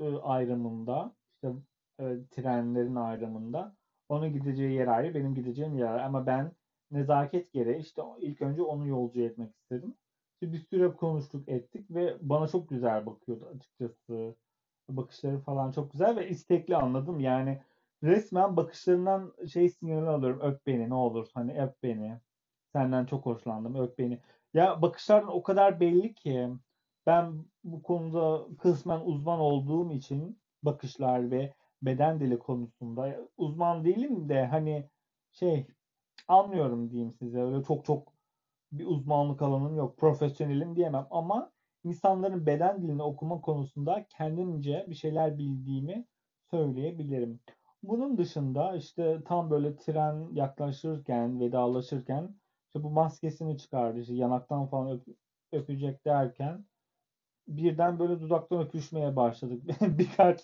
e, 0.00 0.16
ayrımında 0.16 1.14
işte 1.34 1.52
e, 2.00 2.26
trenlerin 2.30 2.94
ayrımında 2.94 3.76
onun 4.08 4.32
gideceği 4.32 4.72
yer 4.72 4.86
ayrı, 4.86 5.14
benim 5.14 5.34
gideceğim 5.34 5.78
yer 5.78 5.86
ayrı. 5.86 6.04
Ama 6.04 6.26
ben 6.26 6.52
nezaket 6.90 7.52
gereği 7.52 7.80
işte 7.80 8.02
ilk 8.20 8.42
önce 8.42 8.62
onu 8.62 8.86
yolcu 8.88 9.20
etmek 9.20 9.56
istedim. 9.56 9.94
İşte 10.34 10.52
bir 10.52 10.58
süre 10.58 10.92
konuştuk 10.92 11.48
ettik 11.48 11.90
ve 11.90 12.16
bana 12.20 12.48
çok 12.48 12.68
güzel 12.68 13.06
bakıyordu 13.06 13.50
açıkçası. 13.56 14.34
Bakışları 14.88 15.38
falan 15.38 15.72
çok 15.72 15.92
güzel 15.92 16.16
ve 16.16 16.28
istekli 16.28 16.76
anladım. 16.76 17.20
Yani 17.20 17.60
resmen 18.02 18.56
bakışlarından 18.56 19.34
şey 19.48 19.68
sinyalini 19.68 20.08
alıyorum. 20.08 20.40
Öp 20.40 20.66
beni 20.66 20.90
ne 20.90 20.94
olur 20.94 21.28
hani 21.34 21.62
öp 21.62 21.82
beni. 21.82 22.20
Senden 22.72 23.06
çok 23.06 23.26
hoşlandım 23.26 23.74
öp 23.74 23.98
beni. 23.98 24.20
Ya 24.54 24.82
bakışlardan 24.82 25.36
o 25.36 25.42
kadar 25.42 25.80
belli 25.80 26.14
ki 26.14 26.50
ben 27.06 27.44
bu 27.64 27.82
konuda 27.82 28.46
kısmen 28.58 29.00
uzman 29.00 29.40
olduğum 29.40 29.92
için 29.92 30.38
bakışlar 30.62 31.30
ve 31.30 31.54
beden 31.86 32.20
dili 32.20 32.38
konusunda 32.38 33.16
uzman 33.36 33.84
değilim 33.84 34.28
de 34.28 34.46
hani 34.46 34.90
şey 35.32 35.66
anlıyorum 36.28 36.90
diyeyim 36.90 37.12
size. 37.12 37.42
Öyle 37.42 37.64
çok 37.64 37.84
çok 37.84 38.12
bir 38.72 38.86
uzmanlık 38.86 39.42
alanım 39.42 39.76
yok. 39.76 39.98
Profesyonelim 39.98 40.76
diyemem 40.76 41.06
ama 41.10 41.52
insanların 41.84 42.46
beden 42.46 42.82
dilini 42.82 43.02
okuma 43.02 43.40
konusunda 43.40 44.06
kendimce 44.08 44.86
bir 44.88 44.94
şeyler 44.94 45.38
bildiğimi 45.38 46.06
söyleyebilirim. 46.50 47.40
Bunun 47.82 48.18
dışında 48.18 48.76
işte 48.76 49.18
tam 49.26 49.50
böyle 49.50 49.76
tren 49.76 50.28
yaklaşırken, 50.32 51.40
vedalaşırken 51.40 52.34
işte 52.66 52.82
bu 52.82 52.90
maskesini 52.90 53.58
çıkardı. 53.58 54.00
İşte 54.00 54.14
yanaktan 54.14 54.66
falan 54.66 54.90
öp, 54.90 55.06
öpecek 55.52 56.04
derken 56.04 56.64
birden 57.48 57.98
böyle 57.98 58.20
dudaktan 58.20 58.60
öpüşmeye 58.60 59.16
başladık. 59.16 59.62
Birkaç 59.80 60.40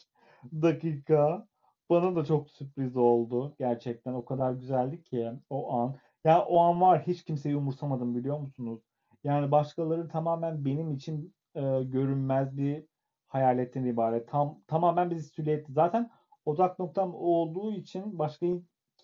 dakika. 0.62 1.46
Bana 1.90 2.16
da 2.16 2.24
çok 2.24 2.50
sürpriz 2.50 2.96
oldu. 2.96 3.54
Gerçekten 3.58 4.12
o 4.12 4.24
kadar 4.24 4.52
güzeldi 4.52 5.02
ki 5.02 5.32
o 5.50 5.72
an. 5.72 5.96
Ya 6.24 6.44
o 6.44 6.58
an 6.60 6.80
var 6.80 7.02
hiç 7.06 7.24
kimseyi 7.24 7.56
umursamadım 7.56 8.16
biliyor 8.16 8.38
musunuz? 8.38 8.80
Yani 9.24 9.50
başkaları 9.50 10.08
tamamen 10.08 10.64
benim 10.64 10.92
için 10.92 11.34
e, 11.54 11.60
görünmez 11.84 12.56
bir 12.56 12.86
hayaletten 13.28 13.84
ibaret. 13.84 14.28
Tam 14.28 14.62
tamamen 14.66 15.10
bizi 15.10 15.28
silüetti. 15.28 15.72
Zaten 15.72 16.10
odak 16.44 16.78
noktam 16.78 17.14
olduğu 17.14 17.72
için 17.72 18.18
başka 18.18 18.46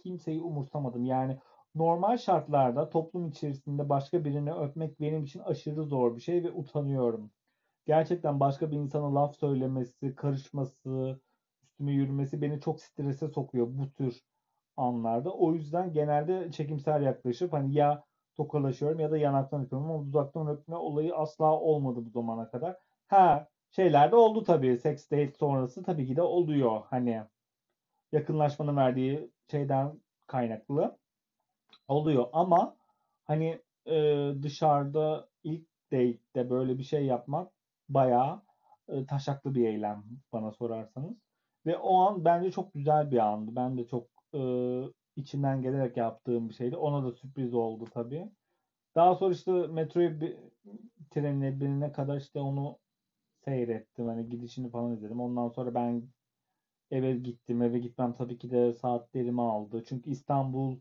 kimseyi 0.02 0.40
umursamadım. 0.40 1.04
Yani 1.04 1.38
normal 1.74 2.16
şartlarda 2.16 2.88
toplum 2.88 3.28
içerisinde 3.28 3.88
başka 3.88 4.24
birini 4.24 4.52
öpmek 4.52 5.00
benim 5.00 5.24
için 5.24 5.40
aşırı 5.40 5.84
zor 5.84 6.16
bir 6.16 6.20
şey 6.20 6.44
ve 6.44 6.50
utanıyorum. 6.52 7.30
Gerçekten 7.86 8.40
başka 8.40 8.70
bir 8.70 8.76
insana 8.76 9.14
laf 9.14 9.36
söylemesi, 9.36 10.14
karışması, 10.14 11.20
üstüme 11.76 11.92
yürümesi 11.92 12.42
beni 12.42 12.60
çok 12.60 12.80
strese 12.80 13.28
sokuyor 13.28 13.66
bu 13.70 13.92
tür 13.92 14.20
anlarda. 14.76 15.30
O 15.34 15.52
yüzden 15.54 15.92
genelde 15.92 16.50
çekimsel 16.52 17.02
yaklaşıp 17.02 17.52
hani 17.52 17.74
ya 17.74 18.04
tokalaşıyorum 18.36 19.00
ya 19.00 19.10
da 19.10 19.18
yanaktan 19.18 19.64
öpüyorum 19.64 19.90
ama 19.90 20.06
dudaktan 20.06 20.48
öpme 20.48 20.76
olayı 20.76 21.16
asla 21.16 21.60
olmadı 21.60 22.00
bu 22.06 22.10
zamana 22.10 22.50
kadar. 22.50 22.76
Ha 23.08 23.48
şeylerde 23.70 24.16
oldu 24.16 24.44
tabii. 24.44 24.78
Sex 24.78 25.10
date 25.10 25.32
sonrası 25.32 25.82
tabii 25.82 26.06
ki 26.06 26.16
de 26.16 26.22
oluyor. 26.22 26.82
Hani 26.90 27.22
yakınlaşmanın 28.12 28.76
verdiği 28.76 29.30
şeyden 29.50 30.00
kaynaklı 30.26 30.98
oluyor 31.88 32.26
ama 32.32 32.76
hani 33.24 33.62
e, 33.86 34.30
dışarıda 34.42 35.28
ilk 35.44 35.68
date'de 35.92 36.50
böyle 36.50 36.78
bir 36.78 36.84
şey 36.84 37.06
yapmak 37.06 37.52
bayağı 37.88 38.42
e, 38.88 39.06
taşaklı 39.06 39.54
bir 39.54 39.66
eylem 39.68 40.04
bana 40.32 40.52
sorarsanız. 40.52 41.25
Ve 41.66 41.76
o 41.76 41.96
an 41.96 42.24
bence 42.24 42.50
çok 42.50 42.74
güzel 42.74 43.10
bir 43.10 43.18
andı. 43.18 43.56
Ben 43.56 43.78
de 43.78 43.86
çok 43.86 44.08
e, 44.34 44.40
içinden 45.16 45.62
gelerek 45.62 45.96
yaptığım 45.96 46.48
bir 46.48 46.54
şeydi. 46.54 46.76
Ona 46.76 47.04
da 47.06 47.12
sürpriz 47.12 47.54
oldu 47.54 47.84
tabii. 47.94 48.30
Daha 48.94 49.14
sonra 49.14 49.34
işte 49.34 49.52
metroya 49.52 50.20
bir, 50.20 50.36
trenine 51.10 51.60
binene 51.60 51.92
kadar 51.92 52.16
işte 52.16 52.38
onu 52.40 52.78
seyrettim. 53.44 54.06
Hani 54.06 54.28
gidişini 54.28 54.70
falan 54.70 54.92
izledim. 54.92 55.20
Ondan 55.20 55.48
sonra 55.48 55.74
ben 55.74 56.08
eve 56.90 57.16
gittim. 57.16 57.62
Eve 57.62 57.78
gitmem 57.78 58.12
tabii 58.12 58.38
ki 58.38 58.50
de 58.50 58.74
saatlerimi 58.74 59.42
aldı. 59.42 59.84
Çünkü 59.88 60.10
İstanbul 60.10 60.80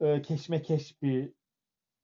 e, 0.00 0.22
keşmekeş 0.22 1.02
bir 1.02 1.32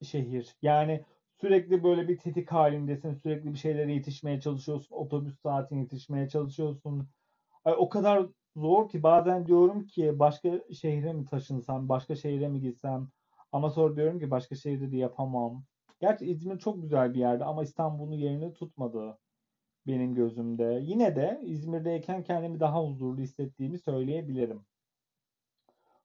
şehir. 0.02 0.56
Yani 0.62 1.04
sürekli 1.40 1.84
böyle 1.84 2.08
bir 2.08 2.18
tetik 2.18 2.52
halindesin. 2.52 3.14
Sürekli 3.14 3.52
bir 3.52 3.58
şeylere 3.58 3.94
yetişmeye 3.94 4.40
çalışıyorsun. 4.40 4.94
Otobüs 4.96 5.40
saatine 5.42 5.80
yetişmeye 5.80 6.28
çalışıyorsun. 6.28 7.08
O 7.64 7.88
kadar 7.88 8.26
zor 8.56 8.88
ki 8.88 9.02
bazen 9.02 9.46
diyorum 9.46 9.86
ki 9.86 10.18
başka 10.18 10.60
şehre 10.74 11.12
mi 11.12 11.24
taşınsam, 11.24 11.88
başka 11.88 12.14
şehre 12.16 12.48
mi 12.48 12.60
gitsem 12.60 13.08
Ama 13.52 13.70
sonra 13.70 13.96
diyorum 13.96 14.18
ki 14.18 14.30
başka 14.30 14.54
şehirde 14.56 14.92
de 14.92 14.96
yapamam. 14.96 15.64
Gerçi 16.00 16.26
İzmir 16.26 16.58
çok 16.58 16.82
güzel 16.82 17.14
bir 17.14 17.18
yerde 17.18 17.44
ama 17.44 17.62
İstanbul'un 17.62 18.12
yerini 18.12 18.52
tutmadı 18.52 19.18
benim 19.86 20.14
gözümde. 20.14 20.80
Yine 20.82 21.16
de 21.16 21.40
İzmir'deyken 21.44 22.22
kendimi 22.22 22.60
daha 22.60 22.84
huzurlu 22.84 23.20
hissettiğimi 23.20 23.78
söyleyebilirim. 23.78 24.64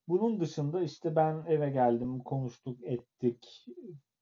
Bunun 0.08 0.40
dışında 0.40 0.82
işte 0.84 1.16
ben 1.16 1.46
eve 1.48 1.70
geldim, 1.70 2.20
konuştuk, 2.20 2.80
ettik. 2.84 3.66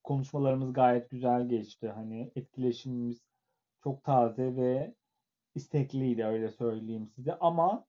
Konuşmalarımız 0.04 0.74
gayet 0.74 1.10
güzel 1.10 1.50
geçti. 1.50 1.90
Hani 1.90 2.32
etkileşimimiz 2.36 3.22
çok 3.84 4.04
taze 4.04 4.56
ve 4.56 4.96
istekliydi 5.56 6.26
öyle 6.26 6.50
söyleyeyim 6.50 7.08
size. 7.08 7.36
Ama 7.40 7.88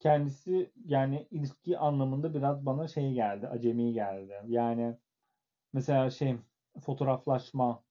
kendisi 0.00 0.72
yani 0.86 1.28
ilişki 1.30 1.78
anlamında 1.78 2.34
biraz 2.34 2.66
bana 2.66 2.88
şey 2.88 3.14
geldi, 3.14 3.48
acemi 3.48 3.92
geldi. 3.92 4.34
Yani 4.46 4.98
mesela 5.72 6.10
şey 6.10 6.36
fotoğraflaşma 6.82 7.84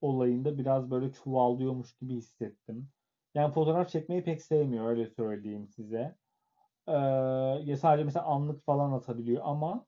olayında 0.00 0.58
biraz 0.58 0.90
böyle 0.90 1.12
çuvallıyormuş 1.12 1.96
gibi 1.96 2.14
hissettim. 2.14 2.90
Yani 3.34 3.54
fotoğraf 3.54 3.88
çekmeyi 3.90 4.24
pek 4.24 4.42
sevmiyor 4.42 4.86
öyle 4.86 5.06
söyleyeyim 5.06 5.68
size. 5.68 6.18
Ee, 6.88 6.92
ya 7.64 7.76
sadece 7.76 8.04
mesela 8.04 8.24
anlık 8.26 8.64
falan 8.66 8.92
atabiliyor 8.92 9.42
ama 9.46 9.86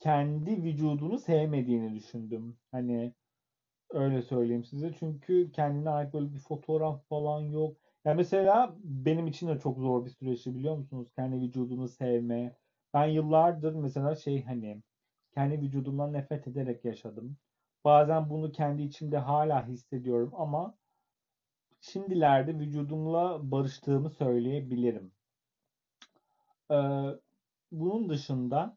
kendi 0.00 0.64
vücudunu 0.64 1.18
sevmediğini 1.18 1.94
düşündüm. 1.94 2.58
Hani 2.72 3.14
öyle 3.90 4.22
söyleyeyim 4.22 4.64
size. 4.64 4.92
Çünkü 5.00 5.52
kendine 5.52 5.90
ait 5.90 6.14
böyle 6.14 6.34
bir 6.34 6.38
fotoğraf 6.40 7.08
falan 7.08 7.40
yok. 7.40 7.81
Yani 8.04 8.16
mesela 8.16 8.76
benim 8.84 9.26
için 9.26 9.48
de 9.48 9.58
çok 9.58 9.78
zor 9.78 10.04
bir 10.04 10.10
süreçti 10.10 10.54
biliyor 10.54 10.76
musunuz? 10.76 11.08
Kendi 11.16 11.36
vücudunu 11.36 11.88
sevme. 11.88 12.56
Ben 12.94 13.06
yıllardır 13.06 13.74
mesela 13.74 14.14
şey 14.14 14.44
hani 14.44 14.82
kendi 15.34 15.60
vücudumdan 15.60 16.12
nefret 16.12 16.48
ederek 16.48 16.84
yaşadım. 16.84 17.36
Bazen 17.84 18.30
bunu 18.30 18.52
kendi 18.52 18.82
içimde 18.82 19.18
hala 19.18 19.66
hissediyorum 19.66 20.32
ama 20.36 20.74
şimdilerde 21.80 22.58
vücudumla 22.58 23.50
barıştığımı 23.50 24.10
söyleyebilirim. 24.10 25.12
Ee, 26.70 26.74
bunun 27.72 28.08
dışında 28.08 28.76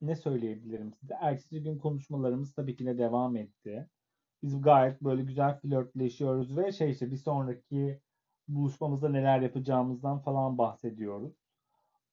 ne 0.00 0.16
söyleyebilirim 0.16 0.94
size? 0.94 1.14
Ertesi 1.20 1.62
gün 1.62 1.78
konuşmalarımız 1.78 2.52
tabii 2.52 2.76
ki 2.76 2.86
de 2.86 2.98
devam 2.98 3.36
etti. 3.36 3.88
Biz 4.42 4.62
gayet 4.62 5.02
böyle 5.02 5.22
güzel 5.22 5.60
flörtleşiyoruz 5.60 6.56
ve 6.56 6.72
şey 6.72 6.90
işte 6.90 7.10
bir 7.10 7.16
sonraki 7.16 8.00
buluşmamızda 8.48 9.08
neler 9.08 9.40
yapacağımızdan 9.40 10.18
falan 10.18 10.58
bahsediyoruz. 10.58 11.32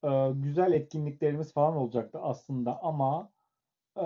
Ee, 0.04 0.32
güzel 0.36 0.74
etkinliklerimiz 0.74 1.54
falan 1.54 1.76
olacaktı 1.76 2.20
aslında 2.22 2.84
ama 2.84 3.32
e, 3.98 4.04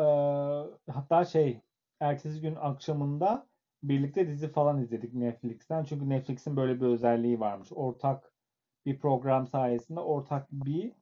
hatta 0.92 1.26
şey 1.26 1.62
ertesi 2.00 2.42
gün 2.42 2.56
akşamında 2.56 3.48
birlikte 3.84 4.28
dizi 4.28 4.48
falan 4.52 4.82
izledik 4.82 5.14
Netflix'ten. 5.14 5.84
Çünkü 5.84 6.10
Netflix'in 6.10 6.56
böyle 6.58 6.82
bir 6.82 6.86
özelliği 6.86 7.40
varmış. 7.40 7.70
Ortak 7.72 8.32
bir 8.86 9.00
program 9.00 9.48
sayesinde 9.48 10.00
ortak 10.00 10.52
bir 10.52 10.94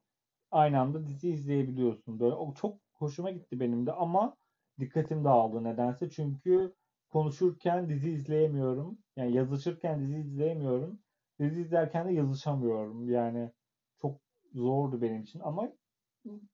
aynı 0.50 0.80
anda 0.80 1.06
dizi 1.06 1.30
izleyebiliyorsun. 1.30 2.20
Böyle 2.20 2.34
o 2.34 2.54
çok 2.54 2.78
hoşuma 2.94 3.30
gitti 3.30 3.60
benim 3.60 3.86
de 3.86 3.92
ama 3.92 4.36
dikkatim 4.80 5.24
dağıldı 5.24 5.64
nedense. 5.64 6.10
Çünkü 6.10 6.74
konuşurken 7.10 7.88
dizi 7.88 8.10
izleyemiyorum. 8.10 8.98
Yani 9.16 9.32
yazışırken 9.32 10.00
dizi 10.00 10.18
izleyemiyorum. 10.18 10.98
Dizi 11.38 11.60
izlerken 11.60 12.08
de 12.08 12.12
yazışamıyorum. 12.12 13.08
Yani 13.08 13.50
çok 13.98 14.20
zordu 14.52 15.02
benim 15.02 15.22
için 15.22 15.40
ama 15.40 15.72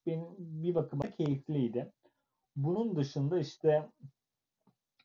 benim 0.06 0.26
bir 0.38 0.74
bakıma 0.74 1.10
keyifliydi. 1.10 1.92
Bunun 2.56 2.96
dışında 2.96 3.38
işte 3.38 3.88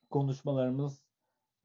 konuşmalarımız 0.09 1.03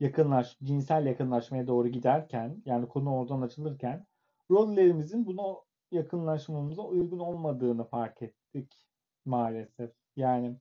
yakınlaş, 0.01 0.59
cinsel 0.62 1.07
yakınlaşmaya 1.07 1.66
doğru 1.66 1.88
giderken 1.88 2.62
yani 2.64 2.88
konu 2.88 3.14
oradan 3.14 3.40
açılırken 3.42 4.07
rollerimizin 4.51 5.27
buna 5.27 5.57
yakınlaşmamıza 5.92 6.83
uygun 6.83 7.18
olmadığını 7.18 7.85
fark 7.85 8.23
ettik 8.23 8.87
maalesef. 9.25 9.90
Yani 10.16 10.57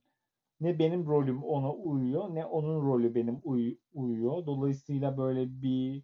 ne 0.60 0.78
benim 0.78 1.06
rolüm 1.06 1.44
ona 1.44 1.72
uyuyor 1.74 2.34
ne 2.34 2.46
onun 2.46 2.82
rolü 2.86 3.14
benim 3.14 3.40
uy- 3.44 3.78
uyuyor. 3.94 4.46
Dolayısıyla 4.46 5.16
böyle 5.18 5.62
bir 5.62 6.02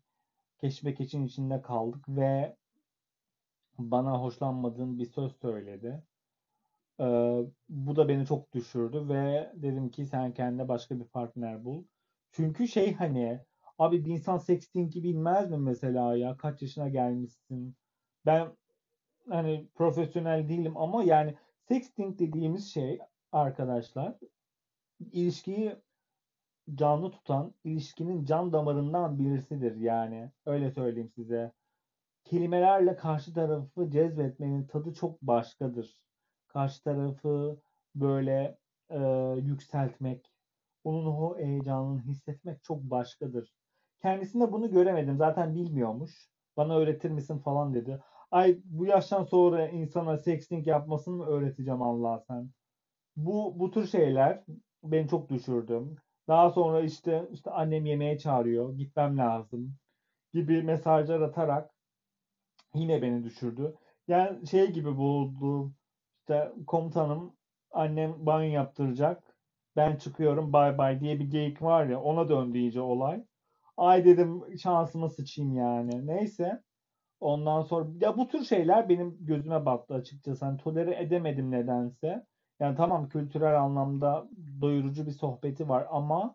keşmekeşin 0.59 1.27
içinde 1.27 1.63
kaldık 1.63 2.09
ve 2.09 2.57
bana 3.79 4.23
hoşlanmadığın 4.23 4.99
bir 4.99 5.07
söz 5.07 5.37
söyledi. 5.37 6.03
Ee, 7.01 7.05
bu 7.69 7.97
da 7.97 8.09
beni 8.09 8.27
çok 8.27 8.53
düşürdü 8.53 9.09
ve 9.09 9.53
dedim 9.55 9.91
ki 9.91 10.07
sen 10.07 10.35
kendine 10.35 10.69
başka 10.69 11.01
bir 11.01 11.05
partner 11.05 11.65
bul. 11.65 11.85
Çünkü 12.33 12.69
şey 12.69 12.95
hani 12.95 13.41
abi 13.79 14.05
bir 14.05 14.11
insan 14.11 14.39
sexting'i 14.39 15.03
bilmez 15.03 15.51
mi 15.51 15.59
mesela 15.59 16.17
ya 16.17 16.37
kaç 16.37 16.63
yaşına 16.63 16.89
gelmişsin. 16.89 17.77
Ben 18.27 18.57
hani 19.29 19.69
profesyonel 19.75 20.49
değilim 20.49 20.77
ama 20.77 21.05
yani 21.05 21.35
sexting 21.69 22.19
dediğimiz 22.19 22.73
şey 22.73 22.99
arkadaşlar 23.33 24.19
ilişkiyi 25.01 25.77
canlı 26.75 27.11
tutan, 27.11 27.55
ilişkinin 27.65 28.25
can 28.25 28.53
damarından 28.53 29.19
birisidir 29.19 29.77
yani. 29.77 30.31
Öyle 30.47 30.71
söyleyeyim 30.71 31.11
size. 31.15 31.53
Kelimelerle 32.25 32.97
karşı 32.97 33.35
tarafı 33.35 33.91
cezbetmenin 33.91 34.67
tadı 34.67 34.95
çok 34.95 35.23
başkadır. 35.23 36.03
Karşı 36.49 36.83
tarafı 36.85 37.61
böyle 37.95 38.59
e, 38.91 38.99
yükseltmek, 39.43 40.33
onun 40.85 41.07
o 41.07 41.39
heyecanını 41.39 42.03
hissetmek 42.03 42.65
çok 42.65 42.83
başkadır. 42.83 43.55
Kendisinde 44.03 44.53
bunu 44.53 44.71
göremedim. 44.71 45.17
Zaten 45.17 45.55
bilmiyormuş. 45.55 46.31
Bana 46.57 46.77
öğretir 46.79 47.11
misin 47.11 47.39
falan 47.39 47.75
dedi. 47.75 48.01
Ay 48.31 48.59
bu 48.65 48.87
yaştan 48.87 49.25
sonra 49.25 49.69
insana 49.69 50.19
sexting 50.19 50.67
yapmasını 50.67 51.17
mı 51.17 51.27
öğreteceğim 51.27 51.83
Allah 51.83 52.25
sen? 52.29 52.51
Bu 53.17 53.61
bu 53.61 53.71
tür 53.71 53.87
şeyler 53.87 54.45
beni 54.85 55.09
çok 55.09 55.31
düşürdü. 55.31 55.83
Daha 56.29 56.51
sonra 56.51 56.81
işte 56.81 57.29
işte 57.33 57.51
annem 57.51 57.87
yemeğe 57.87 58.19
çağırıyor, 58.19 58.77
gitmem 58.79 59.19
lazım 59.19 59.77
gibi 60.33 60.63
mesajlar 60.63 61.21
atarak 61.21 61.71
yine 62.75 63.03
beni 63.03 63.25
düşürdü. 63.25 63.75
Yani 64.09 64.47
şey 64.47 64.73
gibi 64.73 64.97
buldu. 64.97 65.73
İşte 66.21 66.53
komutanım 66.67 67.37
annem 67.71 68.27
banyo 68.27 68.51
yaptıracak. 68.51 69.37
Ben 69.77 69.97
çıkıyorum 69.97 70.53
bay 70.53 70.79
bay 70.79 71.01
diye 71.01 71.21
bir 71.21 71.31
geyik 71.31 71.63
var 71.63 71.87
ya 71.87 72.01
ona 72.01 72.29
döndü 72.29 72.59
iyice 72.59 72.81
olay. 72.81 73.25
Ay 73.77 74.05
dedim 74.05 74.59
şansıma 74.59 75.09
sıçayım 75.09 75.55
yani. 75.55 76.07
Neyse. 76.07 76.63
Ondan 77.21 77.63
sonra 77.63 77.89
ya 78.01 78.17
bu 78.17 78.29
tür 78.29 78.45
şeyler 78.45 78.89
benim 78.89 79.17
gözüme 79.21 79.67
battı 79.67 79.95
açıkçası. 79.95 80.45
Hani 80.45 80.59
tolere 80.59 81.03
edemedim 81.03 81.51
nedense. 81.51 82.27
Yani 82.61 82.77
tamam 82.77 83.09
kültürel 83.09 83.61
anlamda 83.63 84.29
doyurucu 84.61 85.07
bir 85.07 85.11
sohbeti 85.13 85.69
var 85.69 85.87
ama 85.91 86.35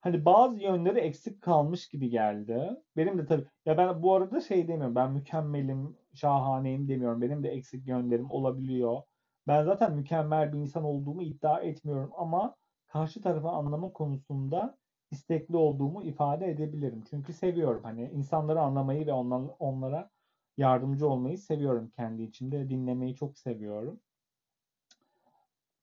hani 0.00 0.24
bazı 0.24 0.60
yönleri 0.60 0.98
eksik 0.98 1.42
kalmış 1.42 1.88
gibi 1.88 2.10
geldi. 2.10 2.70
Benim 2.96 3.18
de 3.18 3.26
tabii 3.26 3.46
ya 3.66 3.78
ben 3.78 4.02
bu 4.02 4.14
arada 4.14 4.40
şey 4.40 4.68
demiyorum. 4.68 4.94
Ben 4.94 5.12
mükemmelim, 5.12 5.96
şahaneyim 6.14 6.88
demiyorum. 6.88 7.22
Benim 7.22 7.42
de 7.42 7.48
eksik 7.50 7.88
yönlerim 7.88 8.30
olabiliyor. 8.30 9.02
Ben 9.48 9.64
zaten 9.64 9.94
mükemmel 9.96 10.52
bir 10.52 10.58
insan 10.58 10.84
olduğumu 10.84 11.22
iddia 11.22 11.60
etmiyorum 11.60 12.10
ama 12.16 12.56
karşı 12.88 13.22
tarafı 13.22 13.48
anlama 13.48 13.92
konusunda 13.92 14.78
istekli 15.10 15.56
olduğumu 15.56 16.02
ifade 16.02 16.46
edebilirim. 16.50 17.04
Çünkü 17.10 17.32
seviyorum 17.32 17.80
hani 17.84 18.10
insanları 18.10 18.60
anlamayı 18.60 19.06
ve 19.06 19.12
onlara 19.58 20.10
yardımcı 20.56 21.08
olmayı 21.08 21.38
seviyorum 21.38 21.90
kendi 21.96 22.22
içimde. 22.22 22.68
Dinlemeyi 22.70 23.14
çok 23.14 23.38
seviyorum. 23.38 24.00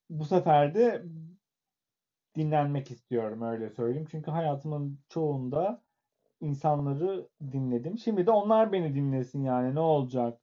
Bu 0.09 0.25
sefer 0.25 0.75
de 0.75 1.03
dinlenmek 2.35 2.91
istiyorum 2.91 3.41
öyle 3.41 3.69
söyleyeyim. 3.69 4.07
Çünkü 4.11 4.31
hayatımın 4.31 4.99
çoğunda 5.09 5.83
insanları 6.41 7.29
dinledim. 7.51 7.97
Şimdi 7.97 8.25
de 8.25 8.31
onlar 8.31 8.71
beni 8.71 8.95
dinlesin 8.95 9.43
yani 9.43 9.75
ne 9.75 9.79
olacak? 9.79 10.41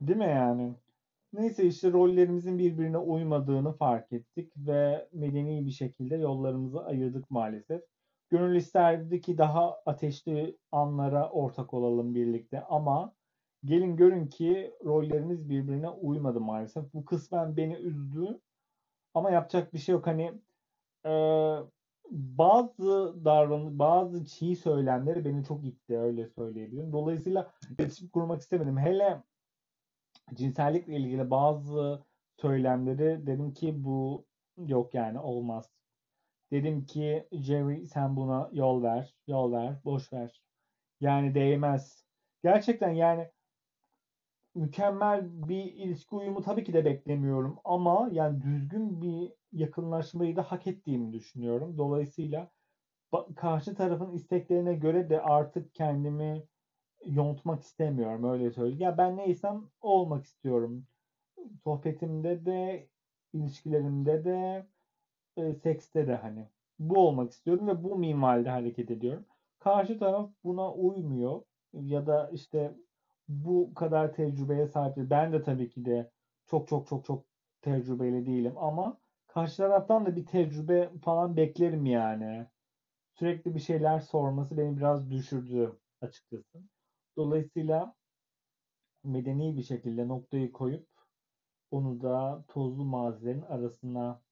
Değil 0.00 0.18
mi 0.18 0.24
yani? 0.24 0.74
Neyse 1.32 1.66
işte 1.66 1.92
rollerimizin 1.92 2.58
birbirine 2.58 2.98
uymadığını 2.98 3.72
fark 3.72 4.12
ettik 4.12 4.52
ve 4.56 5.08
medeni 5.12 5.66
bir 5.66 5.70
şekilde 5.70 6.16
yollarımızı 6.16 6.84
ayırdık 6.84 7.30
maalesef. 7.30 7.82
Gönül 8.30 8.56
isterdi 8.56 9.20
ki 9.20 9.38
daha 9.38 9.76
ateşli 9.86 10.58
anlara 10.72 11.30
ortak 11.30 11.74
olalım 11.74 12.14
birlikte 12.14 12.64
ama 12.64 13.14
gelin 13.64 13.96
görün 13.96 14.26
ki 14.26 14.74
rollerimiz 14.84 15.48
birbirine 15.48 15.88
uymadı 15.90 16.40
maalesef. 16.40 16.94
Bu 16.94 17.04
kısmen 17.04 17.56
beni 17.56 17.74
üzdü 17.74 18.40
ama 19.14 19.30
yapacak 19.30 19.74
bir 19.74 19.78
şey 19.78 19.92
yok. 19.92 20.06
Hani 20.06 20.42
e, 21.06 21.10
bazı 22.10 23.14
davran 23.24 23.78
bazı 23.78 24.24
çiğ 24.24 24.56
söylemleri 24.56 25.24
beni 25.24 25.44
çok 25.44 25.64
itti 25.64 25.98
öyle 25.98 26.28
söyleyebilirim. 26.28 26.92
Dolayısıyla 26.92 27.52
iletişim 27.70 28.08
kurmak 28.08 28.40
istemedim. 28.40 28.78
Hele 28.78 29.22
cinsellikle 30.34 30.96
ilgili 30.96 31.30
bazı 31.30 32.04
söylemleri 32.36 33.26
dedim 33.26 33.52
ki 33.52 33.84
bu 33.84 34.26
yok 34.58 34.94
yani 34.94 35.18
olmaz. 35.20 35.70
Dedim 36.52 36.86
ki 36.86 37.28
Jerry 37.32 37.86
sen 37.86 38.16
buna 38.16 38.50
yol 38.52 38.82
ver, 38.82 39.16
yol 39.28 39.52
ver, 39.52 39.76
boş 39.84 40.12
ver. 40.12 40.42
Yani 41.00 41.34
değmez. 41.34 42.06
Gerçekten 42.44 42.90
yani 42.90 43.30
mükemmel 44.54 45.48
bir 45.48 45.64
ilişki 45.64 46.14
uyumu 46.16 46.42
tabii 46.42 46.64
ki 46.64 46.72
de 46.72 46.84
beklemiyorum 46.84 47.58
ama 47.64 48.08
yani 48.12 48.42
düzgün 48.42 49.02
bir 49.02 49.32
yakınlaşmayı 49.52 50.36
da 50.36 50.42
hak 50.42 50.66
ettiğimi 50.66 51.12
düşünüyorum. 51.12 51.78
Dolayısıyla 51.78 52.50
karşı 53.36 53.74
tarafın 53.74 54.12
isteklerine 54.12 54.74
göre 54.74 55.10
de 55.10 55.20
artık 55.22 55.74
kendimi 55.74 56.44
yontmak 57.06 57.62
istemiyorum 57.62 58.24
öyle 58.24 58.50
söyleyeyim. 58.50 58.80
Ya 58.80 58.98
ben 58.98 59.16
neysem 59.16 59.70
o 59.80 59.88
olmak 60.00 60.24
istiyorum. 60.24 60.86
Sohbetimde 61.64 62.46
de, 62.46 62.88
ilişkilerimde 63.32 64.24
de, 64.24 64.66
e, 65.36 65.54
sekste 65.54 66.06
de 66.06 66.16
hani 66.16 66.48
bu 66.78 66.98
olmak 67.08 67.32
istiyorum 67.32 67.68
ve 67.68 67.84
bu 67.84 67.98
minvalde 67.98 68.50
hareket 68.50 68.90
ediyorum. 68.90 69.26
Karşı 69.58 69.98
taraf 69.98 70.30
buna 70.44 70.72
uymuyor 70.72 71.42
ya 71.72 72.06
da 72.06 72.30
işte 72.32 72.74
bu 73.28 73.74
kadar 73.74 74.12
tecrübeye 74.14 74.66
sahip 74.66 74.96
değil. 74.96 75.10
Ben 75.10 75.32
de 75.32 75.42
tabii 75.42 75.70
ki 75.70 75.84
de 75.84 76.12
çok 76.46 76.68
çok 76.68 76.86
çok 76.88 77.04
çok 77.04 77.26
tecrübeli 77.62 78.26
değilim 78.26 78.58
ama 78.58 79.00
karşı 79.26 79.56
taraftan 79.56 80.06
da 80.06 80.16
bir 80.16 80.26
tecrübe 80.26 80.90
falan 81.02 81.36
beklerim 81.36 81.86
yani. 81.86 82.46
Sürekli 83.18 83.54
bir 83.54 83.60
şeyler 83.60 84.00
sorması 84.00 84.58
beni 84.58 84.76
biraz 84.78 85.10
düşürdü 85.10 85.80
açıkçası. 86.00 86.62
Dolayısıyla 87.16 87.96
medeni 89.04 89.56
bir 89.56 89.62
şekilde 89.62 90.08
noktayı 90.08 90.52
koyup 90.52 90.88
onu 91.70 92.00
da 92.02 92.44
tozlu 92.48 92.84
mazilerin 92.84 93.42
arasına 93.42 94.22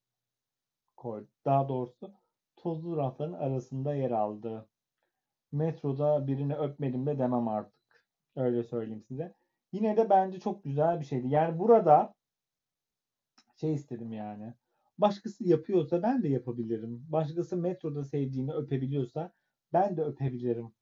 koydu. 0.96 1.28
Daha 1.44 1.68
doğrusu 1.68 2.12
tozlu 2.57 2.96
rafların 2.96 3.33
arasında 3.33 3.94
yer 3.94 4.11
aldı. 4.11 4.68
Metroda 5.52 6.28
birini 6.28 6.57
öpmedim 6.57 7.07
de 7.07 7.18
demem 7.18 7.48
artık. 7.48 7.81
Öyle 8.36 8.62
söyleyeyim 8.62 9.02
size. 9.08 9.34
Yine 9.72 9.96
de 9.96 10.10
bence 10.10 10.40
çok 10.40 10.64
güzel 10.64 11.00
bir 11.00 11.04
şeydi. 11.04 11.28
Yani 11.28 11.58
burada 11.58 12.14
şey 13.56 13.74
istedim 13.74 14.12
yani. 14.12 14.54
Başkası 14.98 15.48
yapıyorsa 15.48 16.02
ben 16.02 16.22
de 16.22 16.28
yapabilirim. 16.28 17.06
Başkası 17.08 17.56
metroda 17.56 18.04
sevdiğini 18.04 18.52
öpebiliyorsa 18.52 19.32
ben 19.72 19.96
de 19.96 20.02
öpebilirim. 20.02 20.72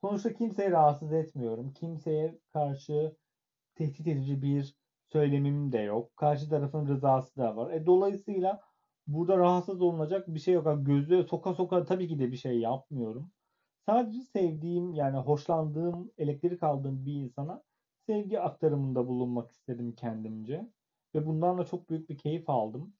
Sonuçta 0.00 0.34
kimseyi 0.34 0.70
rahatsız 0.70 1.12
etmiyorum. 1.12 1.72
Kimseye 1.72 2.38
karşı 2.52 3.16
tehdit 3.74 4.06
edici 4.06 4.42
bir 4.42 4.76
söylemim 5.12 5.72
de 5.72 5.78
yok. 5.78 6.16
Karşı 6.16 6.48
tarafın 6.50 6.88
rızası 6.88 7.36
da 7.36 7.56
var. 7.56 7.72
E, 7.72 7.86
dolayısıyla 7.86 8.60
burada 9.06 9.38
rahatsız 9.38 9.82
olunacak 9.82 10.28
bir 10.28 10.40
şey 10.40 10.54
yok. 10.54 10.66
Yani 10.66 10.84
Gözü 10.84 11.26
soka 11.30 11.54
soka 11.54 11.84
tabii 11.84 12.08
ki 12.08 12.18
de 12.18 12.32
bir 12.32 12.36
şey 12.36 12.60
yapmıyorum. 12.60 13.32
Sadece 13.86 14.20
sevdiğim 14.22 14.94
yani 14.94 15.16
hoşlandığım, 15.16 16.12
elektrik 16.18 16.62
aldığım 16.62 17.06
bir 17.06 17.12
insana 17.12 17.62
sevgi 18.06 18.40
aktarımında 18.40 19.06
bulunmak 19.08 19.50
istedim 19.50 19.94
kendimce. 19.94 20.70
Ve 21.14 21.26
bundan 21.26 21.58
da 21.58 21.64
çok 21.64 21.90
büyük 21.90 22.08
bir 22.10 22.18
keyif 22.18 22.50
aldım. 22.50 22.94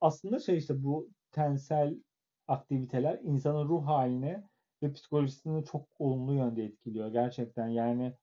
Aslında 0.00 0.38
şey 0.40 0.58
işte 0.58 0.84
bu 0.84 1.10
tensel 1.32 2.02
aktiviteler 2.48 3.20
insanın 3.22 3.68
ruh 3.68 3.86
haline 3.86 4.48
ve 4.82 4.92
psikolojisini 4.92 5.64
çok 5.64 5.88
olumlu 5.98 6.34
yönde 6.34 6.64
etkiliyor 6.64 7.08
gerçekten. 7.08 7.68
Yani 7.68 8.14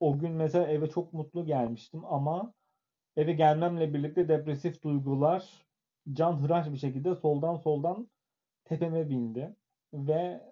o 0.00 0.18
gün 0.18 0.32
mesela 0.32 0.66
eve 0.68 0.90
çok 0.90 1.12
mutlu 1.12 1.46
gelmiştim 1.46 2.04
ama 2.04 2.54
eve 3.16 3.32
gelmemle 3.32 3.94
birlikte 3.94 4.28
depresif 4.28 4.82
duygular 4.84 5.66
canhıraş 6.12 6.72
bir 6.72 6.76
şekilde 6.76 7.14
soldan 7.14 7.56
soldan 7.56 8.10
tepeme 8.64 9.10
bindi 9.10 9.56
ve 9.94 10.42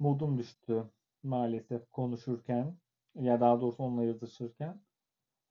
modum 0.00 0.38
düştü 0.38 0.84
maalesef 1.22 1.90
konuşurken 1.92 2.78
ya 3.16 3.40
daha 3.40 3.62
doğrusu 3.62 3.84
onunla 3.84 4.04
yazışırken. 4.04 4.82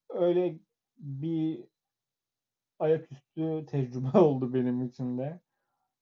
Öyle 0.10 0.60
bir 1.00 1.68
ayaküstü 2.80 3.66
tecrübe 3.68 4.18
oldu 4.20 4.54
benim 4.54 4.82
için 4.82 5.18
de. 5.18 5.42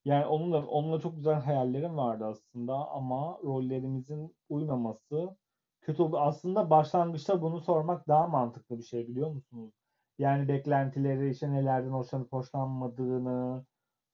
Yani 0.06 0.26
onunla 0.26 0.68
onunla 0.68 1.00
çok 1.02 1.18
güzel 1.18 1.36
hayallerim 1.42 1.98
vardı 1.98 2.26
aslında 2.26 2.90
ama 2.90 3.40
rollerimizin 3.44 4.38
uymaması 4.50 5.38
kötü 5.82 6.04
oldu. 6.04 6.20
Aslında 6.20 6.70
başlangıçta 6.70 7.42
bunu 7.42 7.62
sormak 7.62 8.08
daha 8.08 8.28
mantıklı 8.28 8.80
bir 8.80 8.84
şey 8.84 9.08
biliyor 9.08 9.32
musunuz? 9.32 9.74
Yani 10.20 10.48
beklentileri, 10.48 11.30
işte 11.32 11.52
nelerden 11.54 11.92
hoşlanıp 11.92 12.34
hoşlanmadığını 12.34 13.66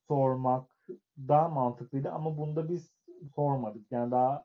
sormak 0.08 0.70
daha 1.18 1.48
mantıklıydı 1.48 2.10
ama 2.10 2.38
bunda 2.38 2.68
biz 2.68 2.94
sormadık. 3.36 3.92
Yani 3.92 4.10
daha 4.10 4.44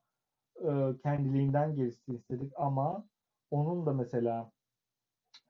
e, 0.56 0.98
kendiliğinden 1.04 1.76
gelişsin 1.76 2.14
istedik 2.16 2.54
ama 2.58 3.06
onun 3.52 3.86
da 3.86 3.94
mesela 3.94 4.52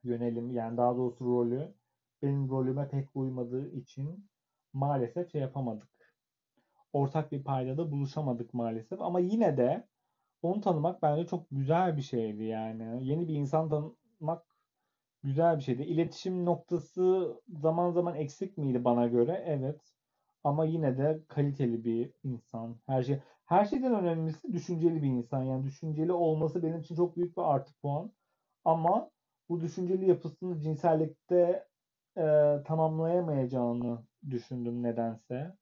yönelim 0.04 0.50
yani 0.50 0.76
daha 0.76 0.96
doğrusu 0.96 1.24
rolü 1.24 1.74
benim 2.22 2.48
rolüme 2.48 2.88
pek 2.88 3.08
uymadığı 3.16 3.68
için 3.72 4.30
maalesef 4.72 5.32
şey 5.32 5.40
yapamadık. 5.40 5.88
Ortak 6.92 7.32
bir 7.32 7.44
paydada 7.44 7.90
buluşamadık 7.90 8.54
maalesef 8.54 9.00
ama 9.02 9.20
yine 9.20 9.56
de 9.56 9.88
onu 10.42 10.60
tanımak 10.60 11.02
bence 11.02 11.26
çok 11.26 11.46
güzel 11.50 11.96
bir 11.96 12.02
şeydi 12.02 12.44
yani. 12.44 13.08
Yeni 13.08 13.28
bir 13.28 13.34
insan 13.34 13.68
tanımak 13.70 14.46
güzel 15.22 15.58
bir 15.58 15.62
şeydi. 15.62 15.82
İletişim 15.82 16.46
noktası 16.46 17.34
zaman 17.48 17.90
zaman 17.92 18.16
eksik 18.16 18.58
miydi 18.58 18.84
bana 18.84 19.06
göre? 19.06 19.44
Evet. 19.46 19.80
Ama 20.44 20.64
yine 20.64 20.98
de 20.98 21.24
kaliteli 21.28 21.84
bir 21.84 22.12
insan. 22.24 22.76
Her 22.86 23.02
şey 23.02 23.20
her 23.44 23.64
şeyden 23.64 23.94
önemlisi 23.94 24.52
düşünceli 24.52 25.02
bir 25.02 25.08
insan. 25.08 25.42
Yani 25.44 25.64
düşünceli 25.64 26.12
olması 26.12 26.62
benim 26.62 26.80
için 26.80 26.94
çok 26.96 27.16
büyük 27.16 27.36
bir 27.36 27.42
artı 27.42 27.72
puan. 27.82 28.12
Ama 28.64 29.10
bu 29.48 29.60
düşünceli 29.60 30.08
yapısını 30.08 30.60
cinsellikte 30.60 31.68
e, 32.16 32.22
tamamlayamayacağını 32.66 33.98
düşündüm 34.30 34.82
nedense. 34.82 35.56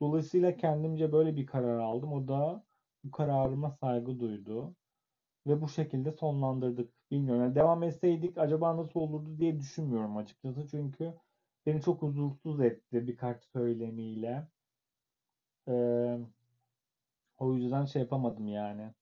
Dolayısıyla 0.00 0.56
kendimce 0.56 1.12
böyle 1.12 1.36
bir 1.36 1.46
karar 1.46 1.78
aldım. 1.78 2.12
O 2.12 2.28
da 2.28 2.64
bu 3.04 3.10
kararıma 3.10 3.70
saygı 3.70 4.20
duydu. 4.20 4.76
Ve 5.46 5.60
bu 5.62 5.68
şekilde 5.68 6.12
sonlandırdık. 6.12 6.92
Bilmiyorum. 7.10 7.42
Yani 7.42 7.54
devam 7.54 7.82
etseydik 7.82 8.38
acaba 8.38 8.76
nasıl 8.76 9.00
olurdu 9.00 9.38
diye 9.38 9.60
düşünmüyorum 9.60 10.16
açıkçası. 10.16 10.68
Çünkü 10.70 11.14
beni 11.66 11.82
çok 11.82 12.02
huzursuz 12.02 12.60
etti 12.60 13.06
birkaç 13.06 13.44
söylemiyle. 13.44 14.48
Ee, 15.68 16.18
o 17.38 17.54
yüzden 17.54 17.84
şey 17.84 18.02
yapamadım 18.02 18.48
yani. 18.48 18.94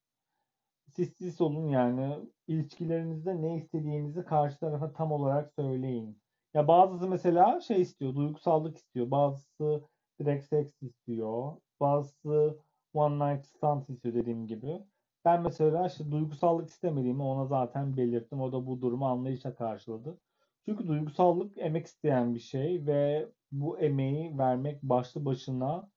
Siz 0.96 1.12
siz 1.18 1.40
olun 1.40 1.68
yani. 1.68 2.18
İlişkilerinizde 2.46 3.42
ne 3.42 3.56
istediğinizi 3.56 4.24
karşı 4.24 4.58
tarafa 4.58 4.92
tam 4.92 5.12
olarak 5.12 5.52
söyleyin. 5.58 6.22
Ya 6.54 6.68
bazısı 6.68 7.08
mesela 7.08 7.60
şey 7.60 7.80
istiyor, 7.82 8.14
duygusallık 8.14 8.76
istiyor. 8.76 9.10
Bazısı 9.10 9.82
direkt 10.20 10.44
seks 10.48 10.82
istiyor. 10.82 11.56
Bazısı 11.80 12.58
one 12.94 13.34
night 13.34 13.46
stand 13.46 13.88
istiyor 13.88 14.14
dediğim 14.14 14.46
gibi. 14.46 14.82
Ben 15.24 15.42
mesela 15.42 15.86
işte 15.86 16.10
duygusallık 16.10 16.70
istemediğimi 16.70 17.22
ona 17.22 17.46
zaten 17.46 17.96
belirttim. 17.96 18.40
O 18.40 18.52
da 18.52 18.66
bu 18.66 18.80
durumu 18.80 19.06
anlayışla 19.06 19.54
karşıladı. 19.54 20.18
Çünkü 20.66 20.88
duygusallık 20.88 21.58
emek 21.58 21.86
isteyen 21.86 22.34
bir 22.34 22.40
şey 22.40 22.86
ve 22.86 23.28
bu 23.52 23.78
emeği 23.80 24.38
vermek 24.38 24.82
başlı 24.82 25.24
başına 25.24 25.90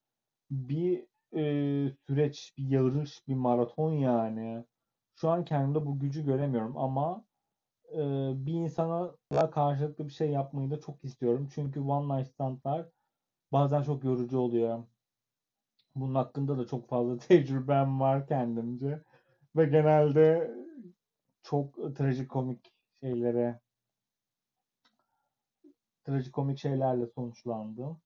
bir 0.50 1.06
e, 1.36 1.42
süreç, 2.06 2.54
bir 2.58 2.68
yarış, 2.70 3.28
bir 3.28 3.34
maraton 3.34 3.92
yani. 3.92 4.64
Şu 5.16 5.30
an 5.30 5.44
kendimde 5.44 5.86
bu 5.86 5.98
gücü 6.00 6.24
göremiyorum 6.26 6.76
ama 6.78 7.24
e, 7.92 7.98
bir 8.46 8.52
insana 8.52 9.16
karşılıklı 9.50 10.06
bir 10.08 10.12
şey 10.12 10.30
yapmayı 10.30 10.70
da 10.70 10.80
çok 10.80 11.04
istiyorum. 11.04 11.48
Çünkü 11.54 11.80
one 11.80 12.18
night 12.18 12.32
standlar 12.32 12.88
bazen 13.52 13.82
çok 13.82 14.04
yorucu 14.04 14.38
oluyor. 14.38 14.84
Bunun 15.94 16.14
hakkında 16.14 16.58
da 16.58 16.66
çok 16.66 16.88
fazla 16.88 17.18
tecrübem 17.28 18.00
var 18.00 18.26
kendimce. 18.26 19.02
Ve 19.56 19.66
genelde 19.66 20.54
çok 21.42 21.96
trajikomik 21.96 22.72
şeylere 23.00 23.60
trajikomik 26.06 26.58
şeylerle 26.58 27.06
sonuçlandı. 27.06 27.96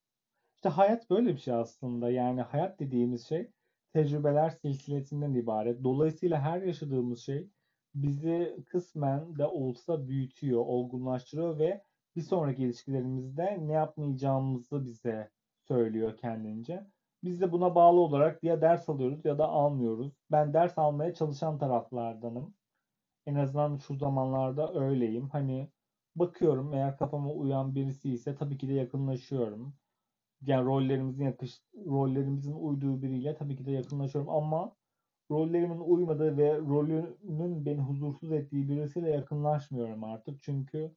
İşte 0.55 0.69
hayat 0.69 1.11
böyle 1.11 1.35
bir 1.35 1.39
şey 1.39 1.55
aslında. 1.55 2.11
Yani 2.11 2.43
hayat 2.43 2.81
dediğimiz 2.81 3.29
şey 3.29 3.51
tecrübeler 3.93 4.51
silsilesinden 4.51 5.35
ibaret. 5.35 5.85
Dolayısıyla 5.85 6.41
her 6.41 6.63
yaşadığımız 6.63 7.21
şey 7.21 7.49
bizi 7.95 8.65
kısmen 8.67 9.39
de 9.39 9.47
olsa 9.47 10.09
büyütüyor, 10.09 10.61
olgunlaştırıyor 10.61 11.59
ve 11.59 11.85
bir 12.17 12.23
sonraki 12.23 12.63
ilişkilerimizde 12.63 13.59
ne 13.61 13.73
yapmayacağımızı 13.73 14.87
bize 14.87 15.31
söylüyor 15.69 16.17
kendince. 16.17 16.87
Biz 17.25 17.41
de 17.41 17.53
buna 17.53 17.75
bağlı 17.75 18.01
olarak 18.01 18.45
ya 18.45 18.61
ders 18.61 18.89
alıyoruz 18.89 19.25
ya 19.25 19.39
da 19.39 19.49
almıyoruz. 19.49 20.13
Ben 20.31 20.55
ders 20.55 20.79
almaya 20.79 21.15
çalışan 21.15 21.59
taraflardanım. 21.59 22.55
En 23.27 23.35
azından 23.35 23.77
şu 23.79 23.97
zamanlarda 23.97 24.75
öyleyim. 24.81 25.29
Hani 25.29 25.71
bakıyorum 26.16 26.75
eğer 26.75 26.96
kafama 26.99 27.33
uyan 27.33 27.75
birisi 27.75 28.11
ise 28.12 28.35
tabii 28.35 28.59
ki 28.59 28.68
de 28.68 28.73
yakınlaşıyorum. 28.75 29.75
Yani 30.42 30.66
rollerimizin 30.66 31.25
yakış 31.25 31.62
rollerimizin 31.87 32.53
uyduğu 32.55 33.03
biriyle 33.03 33.37
tabii 33.37 33.57
ki 33.57 33.66
de 33.66 33.73
yakınlaşıyorum 33.73 34.31
ama 34.31 34.77
rollerimin 35.31 35.81
uymadığı 35.81 36.38
ve 36.38 36.59
rolünün 36.59 37.66
beni 37.66 37.81
huzursuz 37.81 38.33
ettiği 38.33 38.68
birisiyle 38.68 39.11
yakınlaşmıyorum 39.11 40.05
artık. 40.05 40.42
Çünkü 40.42 40.96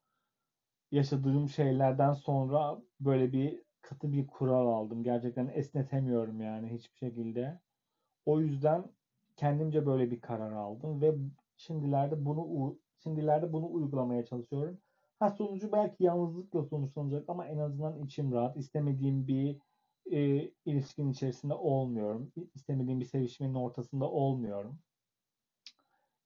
yaşadığım 0.91 1.49
şeylerden 1.49 2.13
sonra 2.13 2.81
böyle 2.99 3.31
bir 3.33 3.63
katı 3.81 4.11
bir 4.11 4.27
kural 4.27 4.67
aldım. 4.67 5.03
Gerçekten 5.03 5.47
esnetemiyorum 5.47 6.41
yani 6.41 6.73
hiçbir 6.73 6.97
şekilde. 6.97 7.61
O 8.25 8.41
yüzden 8.41 8.85
kendimce 9.37 9.85
böyle 9.85 10.11
bir 10.11 10.21
karar 10.21 10.51
aldım 10.51 11.01
ve 11.01 11.15
şimdilerde 11.57 12.25
bunu 12.25 12.79
şimdilerde 13.03 13.53
bunu 13.53 13.71
uygulamaya 13.73 14.25
çalışıyorum. 14.25 14.81
Ha 15.23 15.29
sonucu 15.29 15.71
belki 15.71 16.03
yalnızlıkla 16.03 16.63
sonuçlanacak 16.63 17.29
ama 17.29 17.47
en 17.47 17.57
azından 17.57 17.99
içim 17.99 18.31
rahat. 18.31 18.57
İstemediğim 18.57 19.27
bir 19.27 19.57
e, 20.11 20.51
ilişkinin 20.65 21.11
içerisinde 21.11 21.53
olmuyorum. 21.53 22.31
İstemediğim 22.55 22.99
bir 22.99 23.05
sevişmenin 23.05 23.55
ortasında 23.55 24.11
olmuyorum. 24.11 24.79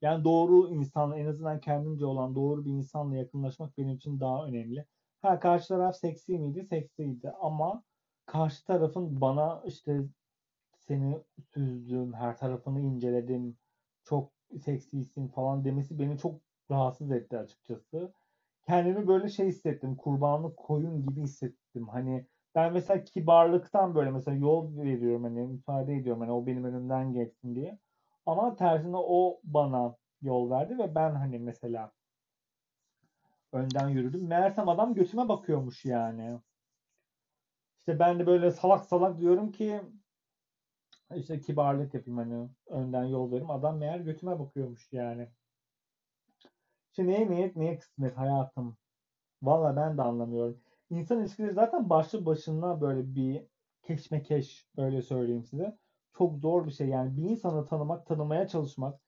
Yani 0.02 0.24
doğru 0.24 0.70
insan, 0.70 1.18
en 1.18 1.26
azından 1.26 1.60
kendimce 1.60 2.06
olan 2.06 2.36
doğru 2.36 2.66
bir 2.66 2.72
insanla 2.72 3.16
yakınlaşmak 3.16 3.78
benim 3.78 3.96
için 3.96 4.20
daha 4.20 4.46
önemli. 4.46 4.86
Ha 5.22 5.40
karşı 5.40 5.68
taraf 5.68 5.96
seksi 5.96 6.40
miydi? 6.40 6.66
Seksiydi 6.66 7.32
ama 7.42 7.84
karşı 8.26 8.66
tarafın 8.66 9.22
bana 9.22 9.64
işte 9.66 10.04
seni 10.78 11.24
süzdüm, 11.54 12.14
her 12.14 12.38
tarafını 12.38 12.82
inceledim, 12.82 13.58
çok 14.04 14.32
seksisin 14.62 15.28
falan 15.28 15.66
demesi 15.66 16.00
beni 16.00 16.18
çok 16.18 16.42
rahatsız 16.72 17.12
etti 17.12 17.38
açıkçası. 17.38 18.14
Kendimi 18.68 19.08
böyle 19.08 19.30
şey 19.30 19.48
hissettim, 19.48 19.96
kurbanlık 19.96 20.58
koyun 20.58 21.02
gibi 21.02 21.22
hissettim. 21.22 21.88
Hani 21.88 22.28
ben 22.56 22.74
mesela 22.74 23.04
kibarlıktan 23.04 23.96
böyle 23.96 24.12
mesela 24.12 24.38
yol 24.38 24.78
veriyorum 24.78 25.24
hani 25.24 25.42
müsaade 25.48 25.96
ediyorum 25.96 26.22
hani 26.22 26.32
o 26.32 26.46
benim 26.46 26.64
önümden 26.64 27.14
geçsin 27.14 27.56
diye. 27.56 27.80
Ama 28.26 28.56
tersine 28.56 28.98
o 28.98 29.40
bana 29.44 29.96
yol 30.22 30.50
verdi 30.50 30.78
ve 30.78 30.96
ben 30.96 31.16
hani 31.16 31.40
mesela 31.40 31.92
önden 33.54 33.90
yürüdüm. 33.90 34.28
Meğersem 34.28 34.70
adam 34.70 34.94
götüme 34.94 35.30
bakıyormuş 35.30 35.86
yani. 35.86 36.40
İşte 37.80 38.00
ben 38.00 38.20
de 38.20 38.28
böyle 38.28 38.52
salak 38.52 38.86
salak 38.86 39.20
diyorum 39.20 39.52
ki 39.52 39.82
işte 41.16 41.40
kibarlık 41.42 41.94
yapayım 41.94 42.18
hani 42.18 42.50
önden 42.68 43.04
yol 43.04 43.32
vereyim. 43.32 43.52
Adam 43.52 43.78
meğer 43.78 44.00
götüme 44.00 44.40
bakıyormuş 44.40 44.94
yani. 44.94 45.28
İşte 46.98 47.08
neye 47.08 47.30
niyet 47.30 47.56
neye 47.56 47.78
kısmet 47.78 48.18
hayatım. 48.18 48.78
Valla 49.42 49.76
ben 49.76 49.98
de 49.98 50.02
anlamıyorum. 50.02 50.62
İnsan 50.90 51.20
ilişkileri 51.20 51.54
zaten 51.54 51.90
başlı 51.90 52.26
başına 52.26 52.82
böyle 52.82 53.16
bir 53.16 53.44
keşmekeş 53.84 54.68
öyle 54.78 55.02
söyleyeyim 55.02 55.44
size. 55.44 55.78
Çok 56.18 56.38
zor 56.38 56.66
bir 56.66 56.72
şey 56.72 56.88
yani 56.88 57.18
bir 57.18 57.24
insanı 57.24 57.66
tanımak, 57.66 58.06
tanımaya 58.08 58.48
çalışmak, 58.48 59.02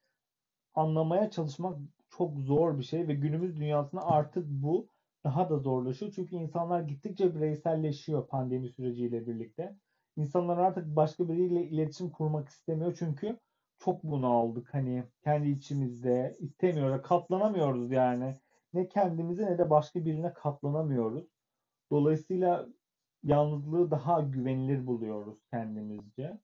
anlamaya 0.76 1.30
çalışmak 1.30 1.78
çok 2.10 2.40
zor 2.40 2.78
bir 2.78 2.84
şey 2.84 3.08
ve 3.08 3.14
günümüz 3.14 3.58
dünyasında 3.58 4.08
artık 4.08 4.48
bu 4.50 4.88
daha 5.24 5.50
da 5.50 5.58
zorlaşıyor. 5.58 6.12
Çünkü 6.16 6.36
insanlar 6.36 6.82
gittikçe 6.82 7.36
bireyselleşiyor 7.36 8.28
pandemi 8.28 8.70
süreciyle 8.70 9.28
birlikte. 9.28 9.76
İnsanlar 10.16 10.58
artık 10.58 10.96
başka 10.96 11.30
biriyle 11.30 11.64
iletişim 11.64 12.10
kurmak 12.10 12.50
istemiyor 12.50 12.96
çünkü 13.00 13.40
çok 13.80 14.04
bunu 14.04 14.28
aldık 14.28 14.74
hani 14.74 15.04
kendi 15.24 15.50
içimizde 15.50 16.38
istemiyoruz, 16.40 17.02
katlanamıyoruz 17.02 17.92
yani. 17.92 18.40
Ne 18.74 18.88
kendimize 18.88 19.46
ne 19.46 19.58
de 19.58 19.70
başka 19.70 20.06
birine 20.06 20.34
katlanamıyoruz. 20.34 21.28
Dolayısıyla 21.92 22.68
yalnızlığı 23.24 23.92
daha 23.92 24.22
güvenilir 24.22 24.88
buluyoruz 24.88 25.40
kendimizce. 25.52 26.40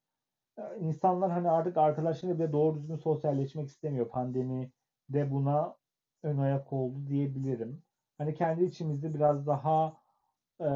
İnsanlar 0.79 1.31
hani 1.31 1.49
artık 1.49 1.77
arkadaşlarıyla 1.77 2.39
bile 2.39 2.53
doğru 2.53 2.77
düzgün 2.77 2.95
sosyalleşmek 2.95 3.67
istemiyor. 3.67 4.09
Pandemi 4.09 4.71
de 5.09 5.31
buna 5.31 5.75
ön 6.23 6.37
ayak 6.37 6.73
oldu 6.73 7.07
diyebilirim. 7.07 7.83
Hani 8.17 8.33
kendi 8.33 8.63
içimizde 8.63 9.13
biraz 9.13 9.47
daha 9.47 9.97
e, 10.61 10.69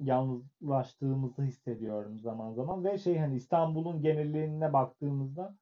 yalnızlaştığımızı 0.00 1.42
hissediyorum 1.42 2.18
zaman 2.18 2.52
zaman 2.52 2.84
ve 2.84 2.98
şey 2.98 3.18
hani 3.18 3.36
İstanbul'un 3.36 4.00
geneline 4.02 4.72
baktığımızda 4.72 5.56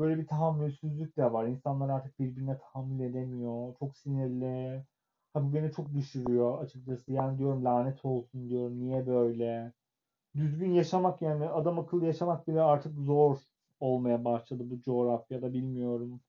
böyle 0.00 0.18
bir 0.18 0.26
tahammülsüzlük 0.26 1.16
de 1.16 1.32
var. 1.32 1.46
İnsanlar 1.46 1.88
artık 1.88 2.20
birbirine 2.20 2.58
tahammül 2.58 3.00
edemiyor. 3.00 3.76
Çok 3.78 3.96
sinirli. 3.96 4.84
Ha 5.34 5.44
bu 5.44 5.54
beni 5.54 5.72
çok 5.72 5.94
düşürüyor 5.94 6.62
açıkçası. 6.64 7.12
Yani 7.12 7.38
diyorum 7.38 7.64
lanet 7.64 8.04
olsun 8.04 8.48
diyorum. 8.50 8.80
Niye 8.80 9.06
böyle? 9.06 9.72
Düzgün 10.36 10.72
yaşamak 10.72 11.22
yani 11.22 11.46
adam 11.48 11.78
akıllı 11.78 12.06
yaşamak 12.06 12.48
bile 12.48 12.62
artık 12.62 12.94
zor 12.98 13.38
olmaya 13.80 14.24
başladı 14.24 14.70
bu 14.70 14.82
coğrafyada 14.82 15.52
bilmiyorum. 15.52 16.20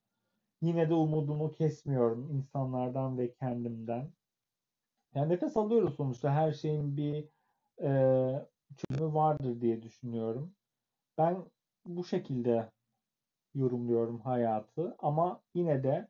Yine 0.61 0.89
de 0.89 0.93
umudumu 0.93 1.51
kesmiyorum 1.51 2.31
insanlardan 2.31 3.17
ve 3.17 3.33
kendimden. 3.33 4.11
Yani 5.15 5.29
nefes 5.29 5.57
alıyoruz 5.57 5.95
sonuçta. 5.95 6.33
Her 6.33 6.51
şeyin 6.51 6.97
bir 6.97 7.29
e, 7.81 7.89
çözümü 8.77 9.13
vardır 9.13 9.61
diye 9.61 9.83
düşünüyorum. 9.83 10.55
Ben 11.17 11.45
bu 11.85 12.03
şekilde 12.03 12.71
yorumluyorum 13.55 14.19
hayatı 14.21 14.95
ama 14.99 15.43
yine 15.55 15.83
de 15.83 16.07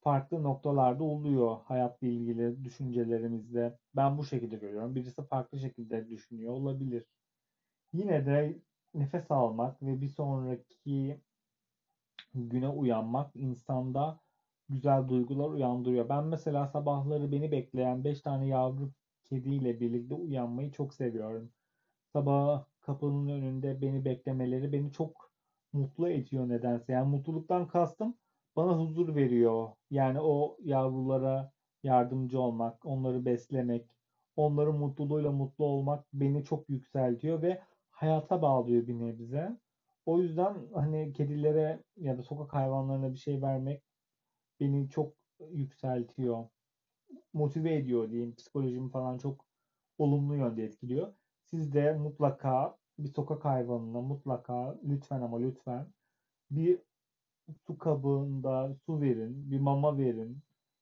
farklı 0.00 0.42
noktalarda 0.42 1.04
oluyor 1.04 1.56
hayatla 1.64 2.06
ilgili 2.06 2.64
düşüncelerimizde. 2.64 3.78
Ben 3.96 4.18
bu 4.18 4.24
şekilde 4.24 4.56
görüyorum. 4.56 4.94
Birisi 4.94 5.22
farklı 5.26 5.58
şekilde 5.60 6.10
düşünüyor 6.10 6.52
olabilir. 6.52 7.04
Yine 7.92 8.26
de 8.26 8.62
nefes 8.94 9.30
almak 9.30 9.82
ve 9.82 10.00
bir 10.00 10.08
sonraki 10.08 11.20
güne 12.34 12.68
uyanmak 12.68 13.36
insanda 13.36 14.20
güzel 14.68 15.08
duygular 15.08 15.48
uyandırıyor. 15.48 16.08
Ben 16.08 16.24
mesela 16.24 16.66
sabahları 16.68 17.32
beni 17.32 17.52
bekleyen 17.52 18.04
5 18.04 18.20
tane 18.20 18.46
yavru 18.48 18.92
kediyle 19.24 19.80
birlikte 19.80 20.14
uyanmayı 20.14 20.72
çok 20.72 20.94
seviyorum. 20.94 21.52
Sabah 22.12 22.66
kapının 22.80 23.28
önünde 23.28 23.80
beni 23.82 24.04
beklemeleri 24.04 24.72
beni 24.72 24.92
çok 24.92 25.25
mutlu 25.76 26.08
ediyor 26.10 26.48
nedense. 26.48 26.92
Yani 26.92 27.08
mutluluktan 27.10 27.68
kastım 27.68 28.14
bana 28.56 28.78
huzur 28.78 29.14
veriyor. 29.14 29.68
Yani 29.90 30.20
o 30.20 30.56
yavrulara 30.60 31.52
yardımcı 31.82 32.40
olmak, 32.40 32.86
onları 32.86 33.24
beslemek, 33.24 33.90
onların 34.36 34.76
mutluluğuyla 34.76 35.32
mutlu 35.32 35.64
olmak 35.64 36.04
beni 36.12 36.44
çok 36.44 36.70
yükseltiyor 36.70 37.42
ve 37.42 37.62
hayata 37.90 38.42
bağlıyor 38.42 38.86
bir 38.86 38.94
nebze. 38.98 39.58
O 40.06 40.18
yüzden 40.20 40.56
hani 40.74 41.12
kedilere 41.12 41.82
ya 41.96 42.18
da 42.18 42.22
sokak 42.22 42.54
hayvanlarına 42.54 43.12
bir 43.12 43.18
şey 43.18 43.42
vermek 43.42 43.82
beni 44.60 44.88
çok 44.90 45.14
yükseltiyor. 45.50 46.48
Motive 47.32 47.74
ediyor 47.74 48.10
diyeyim. 48.10 48.34
Psikolojimi 48.34 48.90
falan 48.90 49.18
çok 49.18 49.46
olumlu 49.98 50.36
yönde 50.36 50.64
etkiliyor. 50.64 51.14
Siz 51.44 51.74
de 51.74 51.92
mutlaka 51.92 52.78
bir 52.98 53.08
sokak 53.08 53.44
hayvanına 53.44 54.00
mutlaka 54.00 54.78
lütfen 54.84 55.20
ama 55.22 55.38
lütfen 55.38 55.86
bir 56.50 56.80
su 57.66 57.78
kabında 57.78 58.74
su 58.86 59.00
verin, 59.00 59.50
bir 59.50 59.60
mama 59.60 59.98
verin. 59.98 60.38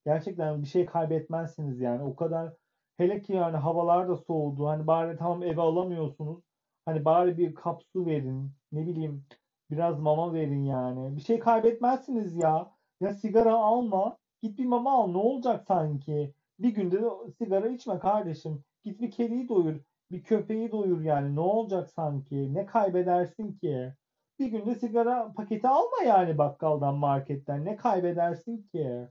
Gerçekten 0.07 0.63
bir 0.63 0.67
şey 0.69 0.87
kaybetmezsiniz 0.87 1.81
yani. 1.81 2.03
O 2.03 2.17
kadar 2.17 2.53
hele 2.97 3.23
ki 3.23 3.33
yani 3.33 3.57
havalar 3.57 4.09
da 4.09 4.17
soğudu. 4.17 4.67
Hani 4.67 4.87
bari 4.87 5.17
tamam 5.17 5.43
eve 5.43 5.61
alamıyorsunuz. 5.61 6.43
Hani 6.85 7.05
bari 7.05 7.39
bir 7.39 7.55
kap 7.55 7.83
su 7.93 8.07
verin. 8.07 8.53
Ne 8.73 8.87
bileyim 8.87 9.25
biraz 9.71 10.01
mama 10.01 10.33
verin 10.35 10.65
yani. 10.65 11.17
Bir 11.17 11.21
şey 11.21 11.39
kaybetmezsiniz 11.39 12.37
ya. 12.37 12.73
Ya 13.01 13.15
sigara 13.15 13.55
alma. 13.55 14.19
Git 14.43 14.59
bir 14.59 14.67
mama 14.67 14.93
al. 14.93 15.11
Ne 15.11 15.19
olacak 15.19 15.65
sanki? 15.69 16.35
Bir 16.59 16.75
günde 16.75 17.03
de 17.03 17.09
sigara 17.39 17.69
içme 17.69 17.99
kardeşim. 17.99 18.65
Git 18.85 19.01
bir 19.01 19.11
kediyi 19.11 19.49
doyur. 19.49 19.81
Bir 20.15 20.23
köpeği 20.23 20.73
doyur 20.73 21.01
yani. 21.01 21.37
Ne 21.37 21.41
olacak 21.41 21.91
sanki? 21.91 22.55
Ne 22.55 22.67
kaybedersin 22.67 23.53
ki? 23.53 23.95
Bir 24.39 24.47
günde 24.47 24.75
sigara 24.75 25.33
paketi 25.33 25.69
alma 25.69 26.03
yani 26.07 26.39
bakkaldan, 26.39 26.95
marketten. 26.95 27.65
Ne 27.65 27.77
kaybedersin 27.77 28.63
ki? 28.63 29.09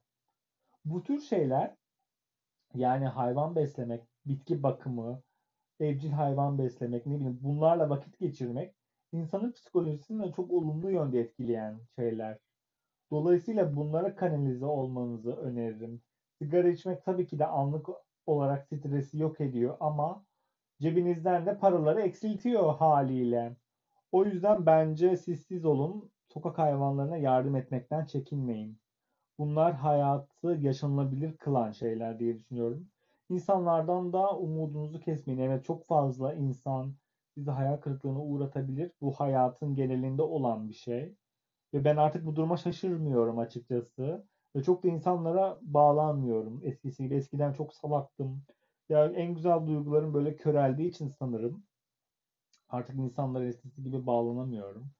Bu 0.86 1.04
tür 1.04 1.20
şeyler 1.20 1.76
yani 2.74 3.06
hayvan 3.06 3.56
beslemek, 3.56 4.04
bitki 4.26 4.64
bakımı, 4.64 5.22
evcil 5.80 6.12
hayvan 6.12 6.58
beslemek, 6.58 7.06
ne 7.06 7.16
bileyim 7.16 7.40
bunlarla 7.42 7.90
vakit 7.90 8.20
geçirmek 8.20 8.76
insanın 9.12 9.52
psikolojisini 9.52 10.24
de 10.24 10.32
çok 10.32 10.52
olumlu 10.52 10.92
yönde 10.92 11.20
etkileyen 11.20 11.80
şeyler. 11.96 12.38
Dolayısıyla 13.12 13.76
bunlara 13.76 14.16
kanalize 14.16 14.66
olmanızı 14.66 15.36
öneririm. 15.36 16.02
Sigara 16.42 16.68
içmek 16.68 17.06
tabii 17.06 17.28
ki 17.28 17.40
de 17.40 17.48
anlık 17.48 17.88
olarak 18.26 18.68
stresi 18.68 19.18
yok 19.18 19.42
ediyor 19.42 19.78
ama 19.80 20.26
cebinizden 20.82 21.46
de 21.46 21.58
paraları 21.58 22.02
eksiltiyor 22.02 22.76
haliyle. 22.76 23.56
O 24.12 24.26
yüzden 24.26 24.66
bence 24.66 25.18
siz 25.18 25.46
siz 25.46 25.66
olun, 25.66 26.12
sokak 26.28 26.58
hayvanlarına 26.58 27.18
yardım 27.18 27.56
etmekten 27.56 28.06
çekinmeyin. 28.06 28.80
Bunlar 29.40 29.74
hayatı 29.74 30.48
yaşanılabilir 30.62 31.38
kılan 31.38 31.72
şeyler 31.72 32.20
diye 32.20 32.36
düşünüyorum. 32.36 32.88
İnsanlardan 33.30 34.14
da 34.14 34.38
umudunuzu 34.38 35.00
kesmeyin. 35.00 35.40
Evet 35.40 35.66
çok 35.66 35.88
fazla 35.88 36.34
insan 36.34 36.96
bizi 37.38 37.52
hayal 37.52 37.78
kırıklığına 37.78 38.20
uğratabilir. 38.20 38.92
Bu 39.02 39.12
hayatın 39.12 39.76
genelinde 39.76 40.22
olan 40.22 40.70
bir 40.70 40.74
şey. 40.74 41.16
Ve 41.74 41.84
ben 41.84 41.98
artık 41.98 42.26
bu 42.26 42.36
duruma 42.36 42.58
şaşırmıyorum 42.58 43.40
açıkçası. 43.40 44.26
Ve 44.56 44.64
çok 44.64 44.84
da 44.84 44.88
insanlara 44.88 45.60
bağlanmıyorum. 45.62 46.62
Eskisi 46.64 47.04
gibi. 47.04 47.16
Eskiden 47.16 47.54
çok 47.54 47.74
salaktım. 47.74 48.44
Ya 48.90 49.06
en 49.06 49.34
güzel 49.36 49.68
duygularım 49.68 50.14
böyle 50.14 50.36
köreldiği 50.36 50.90
için 50.90 51.08
sanırım. 51.08 51.68
Artık 52.70 52.96
insanlara 52.96 53.46
eskisi 53.46 53.84
gibi 53.84 54.06
bağlanamıyorum. 54.08 54.92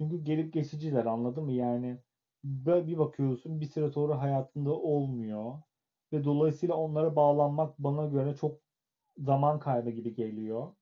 Çünkü 0.00 0.24
gelip 0.24 0.52
geçiciler 0.52 1.04
anladın 1.06 1.44
mı? 1.44 1.52
Yani 1.52 1.98
bir 2.44 2.98
bakıyorsun 2.98 3.60
bir 3.60 3.66
süre 3.66 3.88
sonra 3.90 4.20
hayatında 4.20 4.72
olmuyor. 4.72 5.62
Ve 6.12 6.24
dolayısıyla 6.24 6.74
onlara 6.76 7.16
bağlanmak 7.16 7.78
bana 7.78 8.06
göre 8.06 8.34
çok 8.36 8.60
zaman 9.18 9.60
kaybı 9.60 9.90
gibi 9.90 10.14
geliyor. 10.14 10.76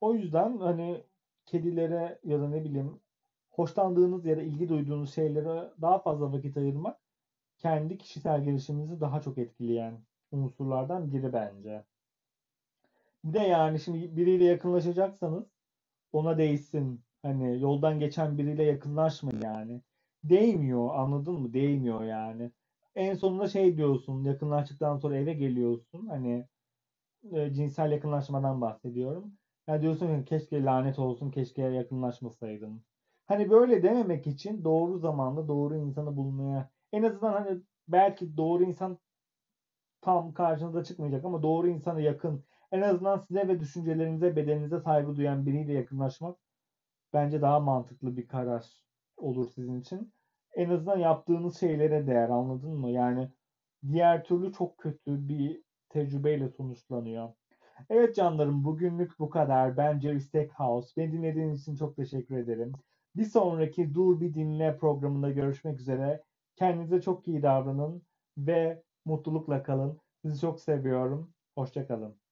O 0.00 0.14
yüzden 0.14 0.58
hani 0.58 1.04
kedilere 1.46 2.20
ya 2.24 2.40
da 2.40 2.48
ne 2.48 2.64
bileyim 2.64 3.00
hoşlandığınız 3.50 4.26
ya 4.26 4.36
da 4.36 4.42
ilgi 4.42 4.68
duyduğunuz 4.68 5.14
şeylere 5.14 5.72
daha 5.82 5.98
fazla 5.98 6.32
vakit 6.32 6.56
ayırmak 6.56 7.00
kendi 7.58 7.98
kişisel 7.98 8.44
gelişiminizi 8.44 9.00
daha 9.00 9.20
çok 9.20 9.38
etkileyen 9.38 10.06
unsurlardan 10.32 11.12
biri 11.12 11.32
bence. 11.32 11.86
Bir 13.24 13.32
de 13.32 13.38
yani 13.38 13.80
şimdi 13.80 14.16
biriyle 14.16 14.44
yakınlaşacaksanız 14.44 15.44
ona 16.12 16.38
değsin. 16.38 17.04
Hani 17.22 17.60
yoldan 17.60 18.00
geçen 18.00 18.38
biriyle 18.38 18.62
yakınlaşma 18.62 19.32
yani. 19.42 19.82
Değmiyor 20.24 20.94
anladın 20.94 21.34
mı? 21.34 21.52
Değmiyor 21.52 22.04
yani. 22.04 22.52
En 22.94 23.14
sonunda 23.14 23.48
şey 23.48 23.76
diyorsun 23.76 24.24
yakınlaştıktan 24.24 24.96
sonra 24.96 25.16
eve 25.16 25.32
geliyorsun. 25.34 26.06
Hani 26.06 26.48
e, 27.32 27.52
cinsel 27.54 27.92
yakınlaşmadan 27.92 28.60
bahsediyorum. 28.60 29.32
Yani 29.68 29.82
diyorsun 29.82 30.18
ki 30.18 30.24
keşke 30.24 30.64
lanet 30.64 30.98
olsun 30.98 31.30
keşke 31.30 31.62
yakınlaşmasaydım. 31.62 32.84
Hani 33.26 33.50
böyle 33.50 33.82
dememek 33.82 34.26
için 34.26 34.64
doğru 34.64 34.98
zamanda 34.98 35.48
doğru 35.48 35.76
insanı 35.76 36.16
bulmaya 36.16 36.70
en 36.92 37.02
azından 37.02 37.32
hani 37.32 37.60
belki 37.88 38.36
doğru 38.36 38.64
insan 38.64 38.98
tam 40.00 40.34
karşınıza 40.34 40.84
çıkmayacak 40.84 41.24
ama 41.24 41.42
doğru 41.42 41.68
insana 41.68 42.00
yakın 42.00 42.44
en 42.74 42.82
azından 42.82 43.18
size 43.18 43.48
ve 43.48 43.60
düşüncelerinize, 43.60 44.36
bedeninize 44.36 44.80
saygı 44.80 45.16
duyan 45.16 45.46
biriyle 45.46 45.72
yakınlaşmak 45.72 46.38
bence 47.12 47.42
daha 47.42 47.60
mantıklı 47.60 48.16
bir 48.16 48.28
karar 48.28 48.66
olur 49.16 49.48
sizin 49.54 49.80
için. 49.80 50.12
En 50.54 50.70
azından 50.70 50.98
yaptığınız 50.98 51.60
şeylere 51.60 52.06
değer 52.06 52.28
anladın 52.28 52.70
mı? 52.70 52.90
Yani 52.90 53.28
diğer 53.92 54.24
türlü 54.24 54.52
çok 54.52 54.78
kötü 54.78 55.28
bir 55.28 55.62
tecrübeyle 55.88 56.48
sonuçlanıyor. 56.48 57.28
Evet 57.90 58.16
canlarım 58.16 58.64
bugünlük 58.64 59.18
bu 59.18 59.30
kadar. 59.30 59.76
Ben 59.76 60.00
Jerry 60.00 60.20
Stackhouse. 60.20 60.92
Beni 60.96 61.12
dinlediğiniz 61.12 61.62
için 61.62 61.76
çok 61.76 61.96
teşekkür 61.96 62.36
ederim. 62.36 62.72
Bir 63.16 63.24
sonraki 63.24 63.94
Dur 63.94 64.20
Bir 64.20 64.34
Dinle 64.34 64.76
programında 64.76 65.30
görüşmek 65.30 65.80
üzere. 65.80 66.22
Kendinize 66.56 67.00
çok 67.00 67.28
iyi 67.28 67.42
davranın 67.42 68.02
ve 68.38 68.82
mutlulukla 69.04 69.62
kalın. 69.62 70.00
Sizi 70.22 70.40
çok 70.40 70.60
seviyorum. 70.60 71.32
Hoşçakalın. 71.54 72.23